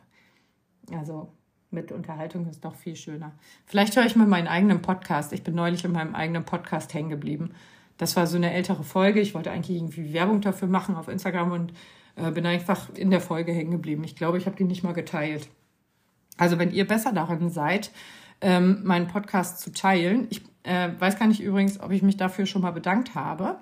[0.92, 1.32] Also
[1.72, 3.32] mit Unterhaltung ist doch viel schöner.
[3.66, 5.32] Vielleicht höre ich mal meinen eigenen Podcast.
[5.32, 7.52] Ich bin neulich in meinem eigenen Podcast hängen geblieben.
[7.98, 9.20] Das war so eine ältere Folge.
[9.20, 11.72] Ich wollte eigentlich irgendwie Werbung dafür machen auf Instagram und
[12.16, 14.04] äh, bin einfach in der Folge hängen geblieben.
[14.04, 15.48] Ich glaube, ich habe die nicht mal geteilt.
[16.36, 17.90] Also wenn ihr besser darin seid,
[18.42, 20.26] ähm, meinen Podcast zu teilen.
[20.30, 23.56] Ich äh, weiß gar nicht übrigens, ob ich mich dafür schon mal bedankt habe.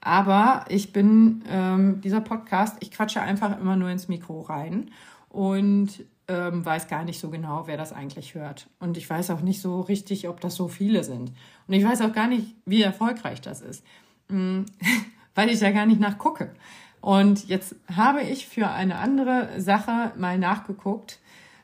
[0.00, 4.90] Aber ich bin ähm, dieser Podcast, ich quatsche einfach immer nur ins Mikro rein.
[5.28, 8.68] Und ähm, weiß gar nicht so genau, wer das eigentlich hört.
[8.80, 11.32] Und ich weiß auch nicht so richtig, ob das so viele sind.
[11.66, 13.84] Und ich weiß auch gar nicht, wie erfolgreich das ist,
[14.28, 14.66] mhm.
[15.34, 16.52] weil ich ja gar nicht nachgucke.
[17.00, 21.20] Und jetzt habe ich für eine andere Sache mal nachgeguckt,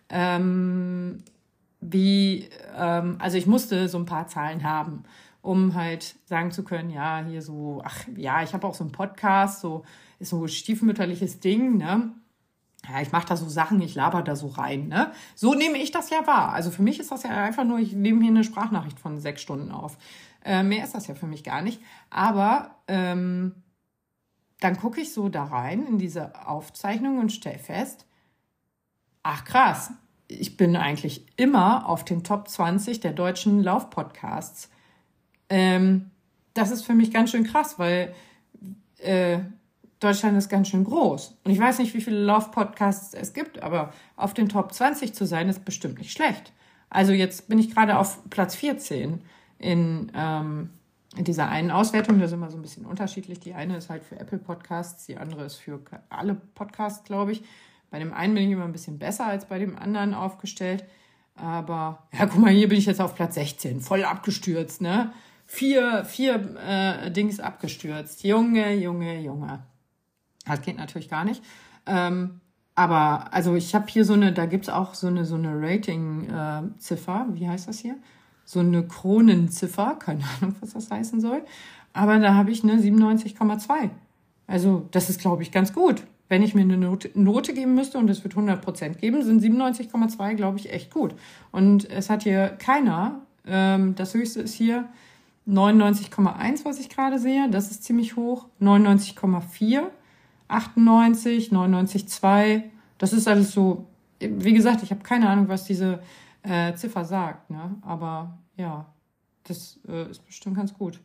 [0.09, 1.25] ähm,
[1.81, 5.03] wie, ähm, also ich musste so ein paar Zahlen haben,
[5.41, 8.93] um halt sagen zu können, ja, hier so, ach ja, ich habe auch so einen
[8.93, 9.85] Podcast, so
[10.21, 12.13] ist so ein stiefmütterliches Ding, ne?
[12.89, 14.89] Ja, ich mache da so Sachen, ich laber da so rein.
[14.89, 15.12] Ne?
[15.35, 16.53] So nehme ich das ja wahr.
[16.53, 19.43] Also für mich ist das ja einfach nur, ich nehme hier eine Sprachnachricht von sechs
[19.43, 19.97] Stunden auf.
[20.45, 21.80] Äh, mehr ist das ja für mich gar nicht.
[22.11, 23.62] Aber ähm,
[24.61, 28.07] dann gucke ich so da rein in diese Aufzeichnung und stelle fest,
[29.22, 29.93] ach krass,
[30.26, 34.70] ich bin eigentlich immer auf den Top 20 der deutschen Laufpodcasts.
[35.49, 36.11] Ähm,
[36.55, 38.14] das ist für mich ganz schön krass, weil
[38.99, 39.41] äh,
[40.03, 41.38] Deutschland ist ganz schön groß.
[41.44, 45.26] Und ich weiß nicht, wie viele Lauf-Podcasts es gibt, aber auf den Top 20 zu
[45.26, 46.53] sein, ist bestimmt nicht schlecht.
[46.90, 49.22] Also jetzt bin ich gerade auf Platz 14
[49.59, 50.70] in, ähm,
[51.16, 52.18] in dieser einen Auswertung.
[52.18, 53.40] Da sind wir so ein bisschen unterschiedlich.
[53.40, 55.80] Die eine ist halt für Apple Podcasts, die andere ist für
[56.11, 57.42] alle Podcasts, glaube ich.
[57.90, 60.84] Bei dem einen bin ich immer ein bisschen besser als bei dem anderen aufgestellt.
[61.34, 65.12] Aber ja, guck mal, hier bin ich jetzt auf Platz 16, voll abgestürzt, ne?
[65.46, 68.24] Vier, vier äh, Dings abgestürzt.
[68.24, 69.62] Junge, Junge, Junge.
[70.47, 71.43] Das geht natürlich gar nicht.
[71.86, 72.40] Ähm,
[72.74, 77.26] aber also ich habe hier so eine, da gibt's auch so eine, so eine Rating-Ziffer,
[77.28, 77.97] äh, wie heißt das hier?
[78.45, 81.43] So eine Kronenziffer, keine Ahnung, was das heißen soll.
[81.93, 83.90] Aber da habe ich eine 97,2.
[84.47, 86.03] Also das ist, glaube ich, ganz gut.
[86.32, 90.34] wenn ich mir eine Note, Note geben müsste und es wird 100% geben, sind 97,2,
[90.34, 91.14] glaube ich, echt gut.
[91.51, 94.88] Und es hat hier keiner, ähm, das höchste ist hier
[95.47, 99.82] 99,1, was ich gerade sehe, das ist ziemlich hoch, 99,4,
[100.53, 102.62] 98, 99,2,
[102.98, 103.86] das ist alles so,
[104.20, 106.00] wie gesagt, ich habe keine Ahnung, was diese
[106.42, 107.76] äh, Ziffer sagt, ne?
[107.82, 108.86] aber ja,
[109.44, 111.00] das äh, ist bestimmt ganz gut,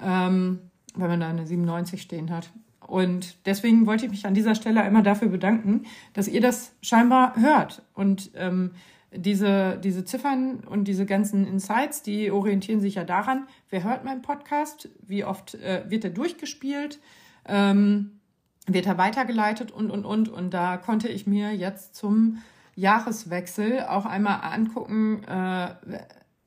[0.00, 0.58] ähm,
[0.94, 2.50] wenn man da eine 97 stehen hat.
[2.86, 7.36] Und deswegen wollte ich mich an dieser Stelle einmal dafür bedanken, dass ihr das scheinbar
[7.36, 7.82] hört.
[7.94, 8.72] Und ähm,
[9.14, 14.22] diese, diese Ziffern und diese ganzen Insights, die orientieren sich ja daran, wer hört meinen
[14.22, 16.98] Podcast, wie oft äh, wird er durchgespielt,
[17.46, 18.20] ähm,
[18.66, 20.28] wird er weitergeleitet und, und, und.
[20.28, 22.38] Und da konnte ich mir jetzt zum
[22.74, 25.74] Jahreswechsel auch einmal angucken, äh,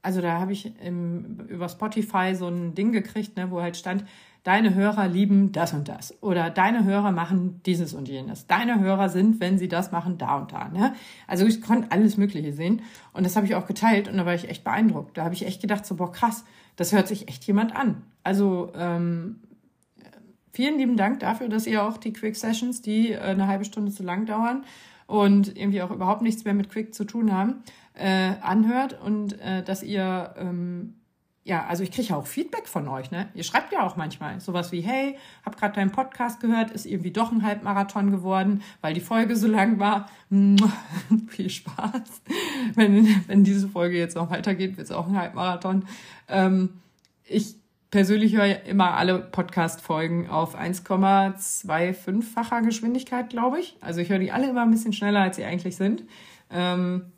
[0.02, 4.06] also da habe ich im, über Spotify so ein Ding gekriegt, ne, wo halt stand,
[4.44, 8.46] deine Hörer lieben das und das oder deine Hörer machen dieses und jenes.
[8.46, 10.70] Deine Hörer sind, wenn sie das machen, da und da.
[10.70, 10.94] Ne?
[11.26, 14.36] Also ich konnte alles Mögliche sehen und das habe ich auch geteilt und da war
[14.36, 15.18] ich echt beeindruckt.
[15.18, 16.46] Da habe ich echt gedacht, so boah krass,
[16.76, 18.04] das hört sich echt jemand an.
[18.24, 19.38] Also ähm,
[20.56, 23.92] vielen lieben Dank dafür, dass ihr auch die Quick Sessions, die äh, eine halbe Stunde
[23.92, 24.64] zu lang dauern
[25.06, 29.64] und irgendwie auch überhaupt nichts mehr mit Quick zu tun haben, äh, anhört und äh,
[29.64, 30.96] dass ihr ähm,
[31.48, 33.30] ja, also ich kriege ja auch Feedback von euch, ne?
[33.36, 37.12] Ihr schreibt ja auch manchmal sowas wie, hey, hab gerade deinen Podcast gehört, ist irgendwie
[37.12, 40.10] doch ein Halbmarathon geworden, weil die Folge so lang war.
[41.28, 42.24] Viel Spaß.
[42.74, 45.86] Wenn, wenn diese Folge jetzt noch weitergeht, wird es auch ein Halbmarathon.
[46.30, 46.82] Ähm,
[47.26, 47.58] ich
[47.96, 53.78] persönlich höre immer alle Podcast-Folgen auf 1,25-facher Geschwindigkeit, glaube ich.
[53.80, 56.04] Also ich höre die alle immer ein bisschen schneller, als sie eigentlich sind.
[56.52, 57.14] Ähm,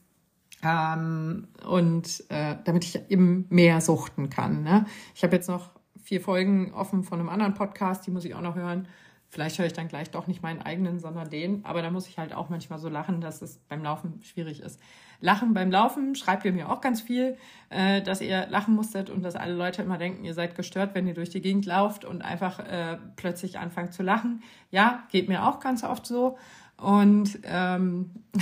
[0.63, 4.61] ähm, und äh, damit ich eben mehr suchten kann.
[4.61, 4.85] Ne?
[5.15, 5.71] Ich habe jetzt noch
[6.03, 8.87] vier Folgen offen von einem anderen Podcast, die muss ich auch noch hören.
[9.29, 11.65] Vielleicht höre ich dann gleich doch nicht meinen eigenen, sondern den.
[11.65, 14.79] Aber da muss ich halt auch manchmal so lachen, dass es beim Laufen schwierig ist.
[15.19, 17.37] Lachen beim Laufen schreibt ihr mir auch ganz viel,
[17.69, 21.07] äh, dass ihr lachen musstet und dass alle Leute immer denken, ihr seid gestört, wenn
[21.07, 24.43] ihr durch die Gegend lauft und einfach äh, plötzlich anfangt zu lachen.
[24.71, 26.37] Ja, geht mir auch ganz oft so.
[26.77, 28.11] Und ähm,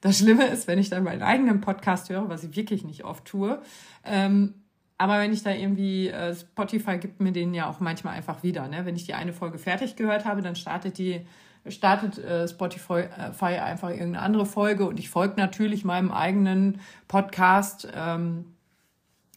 [0.00, 3.24] Das Schlimme ist, wenn ich dann meinen eigenen Podcast höre, was ich wirklich nicht oft
[3.26, 3.60] tue,
[4.04, 4.54] ähm,
[4.96, 8.68] aber wenn ich da irgendwie, äh, Spotify gibt mir den ja auch manchmal einfach wieder.
[8.68, 8.84] Ne?
[8.84, 11.22] Wenn ich die eine Folge fertig gehört habe, dann startet die,
[11.68, 17.88] startet äh, Spotify äh, einfach irgendeine andere Folge und ich folge natürlich meinem eigenen Podcast.
[17.94, 18.46] Ähm,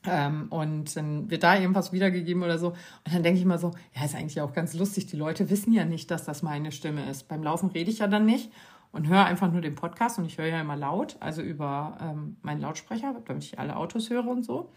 [0.06, 2.70] ähm, und dann wird da irgendwas wiedergegeben oder so.
[2.70, 5.06] Und dann denke ich immer so, ja, ist eigentlich auch ganz lustig.
[5.08, 7.28] Die Leute wissen ja nicht, dass das meine Stimme ist.
[7.28, 8.52] Beim Laufen rede ich ja dann nicht
[8.92, 12.38] und höre einfach nur den Podcast und ich höre ja immer laut, also über ähm,
[12.42, 14.70] meinen Lautsprecher, damit ich alle Autos höre und so.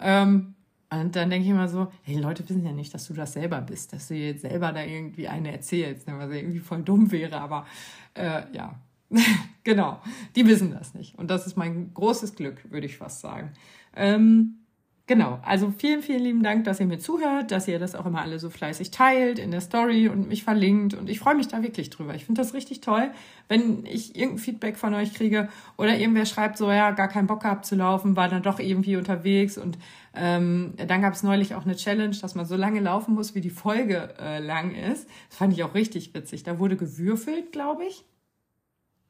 [0.00, 0.54] Ähm,
[1.00, 3.60] und dann denke ich immer so, hey, Leute wissen ja nicht, dass du das selber
[3.60, 7.10] bist, dass du jetzt selber da irgendwie eine erzählst, ne, was ja irgendwie voll dumm
[7.10, 7.66] wäre, aber
[8.14, 8.74] äh, ja,
[9.64, 10.00] genau,
[10.36, 11.18] die wissen das nicht.
[11.18, 13.52] Und das ist mein großes Glück, würde ich fast sagen.
[13.96, 14.62] Ähm,
[15.08, 18.22] Genau, also vielen, vielen lieben Dank, dass ihr mir zuhört, dass ihr das auch immer
[18.22, 20.94] alle so fleißig teilt in der Story und mich verlinkt.
[20.94, 22.14] Und ich freue mich da wirklich drüber.
[22.14, 23.10] Ich finde das richtig toll,
[23.48, 27.42] wenn ich irgendein Feedback von euch kriege oder irgendwer schreibt so, ja, gar keinen Bock
[27.42, 29.58] gehabt zu laufen, war dann doch irgendwie unterwegs.
[29.58, 29.76] Und
[30.14, 33.40] ähm, dann gab es neulich auch eine Challenge, dass man so lange laufen muss, wie
[33.40, 35.08] die Folge äh, lang ist.
[35.28, 36.42] Das fand ich auch richtig witzig.
[36.42, 38.04] Da wurde gewürfelt, glaube ich.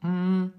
[0.01, 0.53] Hm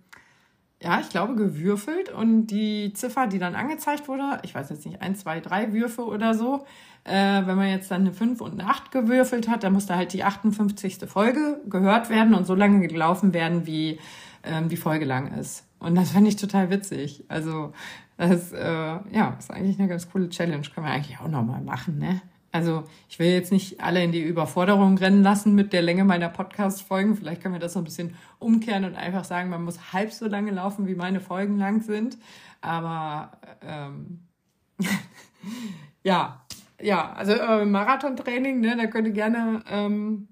[0.84, 5.02] ja, ich glaube, gewürfelt und die Ziffer, die dann angezeigt wurde, ich weiß jetzt nicht,
[5.02, 6.66] ein, zwei, drei Würfe oder so,
[7.06, 7.14] äh,
[7.46, 10.12] wenn man jetzt dann eine 5 und eine 8 gewürfelt hat, dann muss da halt
[10.12, 10.98] die 58.
[11.08, 14.00] Folge gehört werden und so lange gelaufen werden, wie
[14.44, 15.66] ähm, die Folge lang ist.
[15.80, 17.24] Und das fand ich total witzig.
[17.30, 17.72] Also,
[18.18, 18.62] das äh,
[19.12, 20.66] ja, ist eigentlich eine ganz coole Challenge.
[20.74, 22.22] Können wir eigentlich auch nochmal machen, ne?
[22.54, 26.30] Also ich will jetzt nicht alle in die Überforderung rennen lassen mit der Länge meiner
[26.30, 27.16] Podcast-Folgen.
[27.16, 30.28] Vielleicht können wir das so ein bisschen umkehren und einfach sagen, man muss halb so
[30.28, 32.20] lange laufen, wie meine Folgen lang sind.
[32.62, 33.32] Aber
[33.64, 34.20] ähm,
[36.04, 36.46] ja,
[36.80, 40.28] ja, also äh, Marathontraining, ne, da könnt ihr gerne ähm,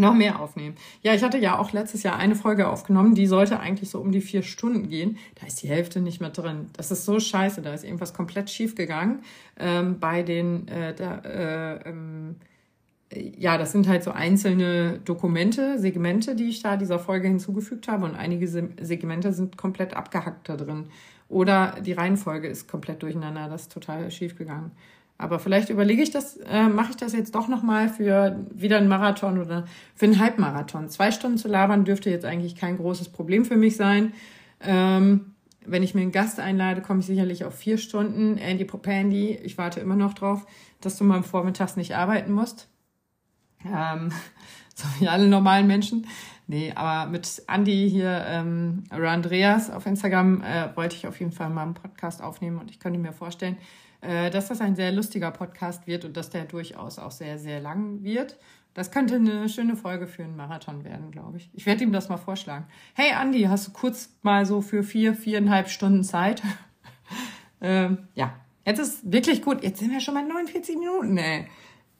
[0.00, 0.76] noch mehr aufnehmen.
[1.02, 4.10] Ja, ich hatte ja auch letztes Jahr eine Folge aufgenommen, die sollte eigentlich so um
[4.10, 5.18] die vier Stunden gehen.
[5.40, 6.66] Da ist die Hälfte nicht mehr drin.
[6.76, 9.20] Das ist so scheiße, da ist irgendwas komplett schief gegangen.
[9.58, 12.36] Ähm, bei den, äh, da, äh, ähm,
[13.12, 18.04] ja, das sind halt so einzelne Dokumente, Segmente, die ich da dieser Folge hinzugefügt habe
[18.04, 20.86] und einige Segmente sind komplett abgehackt da drin.
[21.28, 24.72] Oder die Reihenfolge ist komplett durcheinander, das ist total schief gegangen.
[25.20, 28.88] Aber vielleicht überlege ich das, äh, mache ich das jetzt doch nochmal für wieder einen
[28.88, 30.88] Marathon oder für einen Halbmarathon.
[30.88, 34.14] Zwei Stunden zu labern dürfte jetzt eigentlich kein großes Problem für mich sein.
[34.62, 35.34] Ähm,
[35.66, 38.38] wenn ich mir einen Gast einlade, komme ich sicherlich auf vier Stunden.
[38.38, 40.46] Andy Propandy, ich warte immer noch drauf,
[40.80, 42.68] dass du mal vormittags nicht arbeiten musst.
[43.66, 44.12] Ähm,
[44.74, 46.06] so wie alle normalen Menschen.
[46.46, 51.50] Nee, aber mit Andy hier, ähm, Andreas auf Instagram, äh, wollte ich auf jeden Fall
[51.50, 53.58] mal einen Podcast aufnehmen und ich könnte mir vorstellen,
[54.00, 58.02] dass das ein sehr lustiger Podcast wird und dass der durchaus auch sehr, sehr lang
[58.02, 58.38] wird.
[58.74, 61.50] Das könnte eine schöne Folge für einen Marathon werden, glaube ich.
[61.52, 62.66] Ich werde ihm das mal vorschlagen.
[62.94, 66.42] Hey Andy, hast du kurz mal so für vier, viereinhalb Stunden Zeit?
[67.60, 68.32] ähm, ja,
[68.64, 69.64] jetzt ist wirklich gut.
[69.64, 71.48] Jetzt sind wir schon mal 49 Minuten, ey.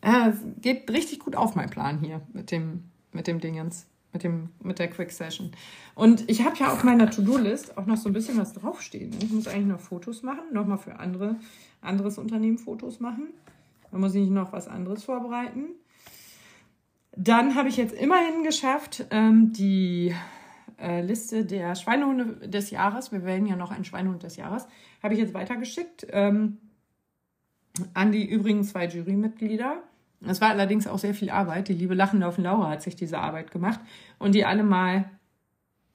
[0.01, 4.51] Äh, geht richtig gut auf mein Plan hier mit dem, mit dem Dingens, mit dem,
[4.63, 5.53] mit der Quick Session.
[5.95, 9.15] Und ich habe ja auf meiner To-Do-List auch noch so ein bisschen was draufstehen.
[9.23, 11.37] Ich muss eigentlich noch Fotos machen, nochmal für andere,
[11.81, 13.29] anderes Unternehmen Fotos machen.
[13.91, 15.67] Da muss ich noch was anderes vorbereiten.
[17.17, 20.15] Dann habe ich jetzt immerhin geschafft, ähm, die
[20.81, 24.67] äh, Liste der Schweinehunde des Jahres, wir wählen ja noch einen Schweinehund des Jahres,
[25.03, 26.59] habe ich jetzt weitergeschickt ähm,
[27.95, 29.83] an die übrigen zwei Jurymitglieder.
[30.27, 31.69] Es war allerdings auch sehr viel Arbeit.
[31.69, 33.81] Die liebe Lachenlaufen Laura hat sich diese Arbeit gemacht
[34.19, 35.07] und die alle mal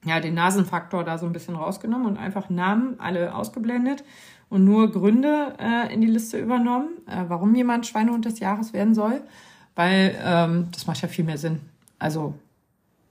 [0.04, 4.04] ja, den Nasenfaktor da so ein bisschen rausgenommen und einfach Namen alle ausgeblendet
[4.48, 8.94] und nur Gründe äh, in die Liste übernommen, äh, warum jemand Schweinehund des Jahres werden
[8.94, 9.22] soll
[9.76, 11.60] weil ähm, das macht ja viel mehr Sinn.
[12.00, 12.34] Also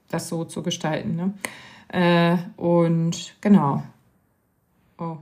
[0.08, 1.16] das so zu gestalten.
[1.16, 1.32] Ne?
[1.88, 3.82] Äh, und genau.
[4.98, 5.16] Oh.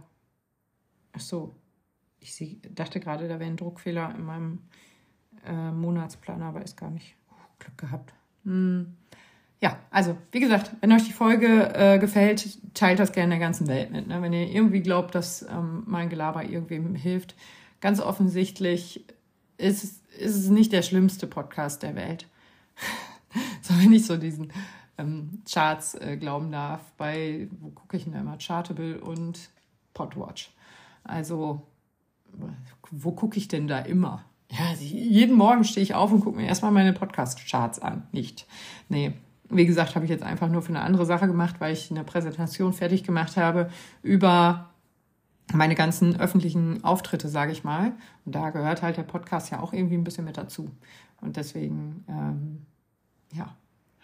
[1.13, 1.55] Ach so.
[2.19, 4.59] Ich dachte gerade, da wäre ein Druckfehler in meinem
[5.47, 7.17] äh, Monatsplaner, aber ist gar nicht.
[7.31, 8.13] Oh, Glück gehabt.
[8.45, 8.97] Hm.
[9.61, 13.67] Ja, also wie gesagt, wenn euch die Folge äh, gefällt, teilt das gerne der ganzen
[13.67, 14.07] Welt mit.
[14.07, 14.21] Ne?
[14.21, 17.35] Wenn ihr irgendwie glaubt, dass ähm, mein Gelaber irgendwem hilft,
[17.81, 19.05] ganz offensichtlich
[19.57, 22.29] ist es ist es nicht der schlimmste Podcast der Welt.
[23.63, 24.53] so, wenn ich so diesen
[24.99, 28.39] ähm, Charts äh, glauben darf, bei, wo gucke ich denn da immer?
[28.39, 29.51] Chartable und
[29.93, 30.53] Podwatch.
[31.03, 31.67] Also,
[32.91, 34.25] wo gucke ich denn da immer?
[34.57, 38.07] Ja, jeden Morgen stehe ich auf und gucke mir erstmal meine Podcast-Charts an.
[38.13, 38.47] Nicht.
[38.89, 39.15] Nee.
[39.51, 42.05] Wie gesagt, habe ich jetzt einfach nur für eine andere Sache gemacht, weil ich eine
[42.05, 43.71] Präsentation fertig gemacht habe
[44.03, 44.71] über
[45.53, 47.95] meine ganzen öffentlichen Auftritte, sage ich mal.
[48.25, 50.71] Und da gehört halt der Podcast ja auch irgendwie ein bisschen mit dazu.
[51.21, 52.67] Und deswegen, ähm,
[53.33, 53.57] ja,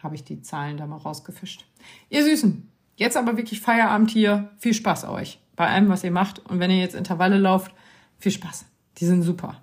[0.03, 1.65] habe ich die Zahlen da mal rausgefischt.
[2.09, 4.51] Ihr Süßen, jetzt aber wirklich Feierabend hier.
[4.59, 6.41] Viel Spaß euch bei allem, was ihr macht.
[6.51, 7.73] Und wenn ihr jetzt Intervalle lauft,
[8.19, 8.67] viel Spaß.
[8.99, 9.63] Die sind super.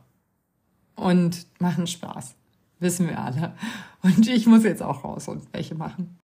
[0.98, 2.36] Und machen Spaß.
[2.80, 3.56] Wissen wir alle.
[4.02, 6.20] Und ich muss jetzt auch raus und welche machen.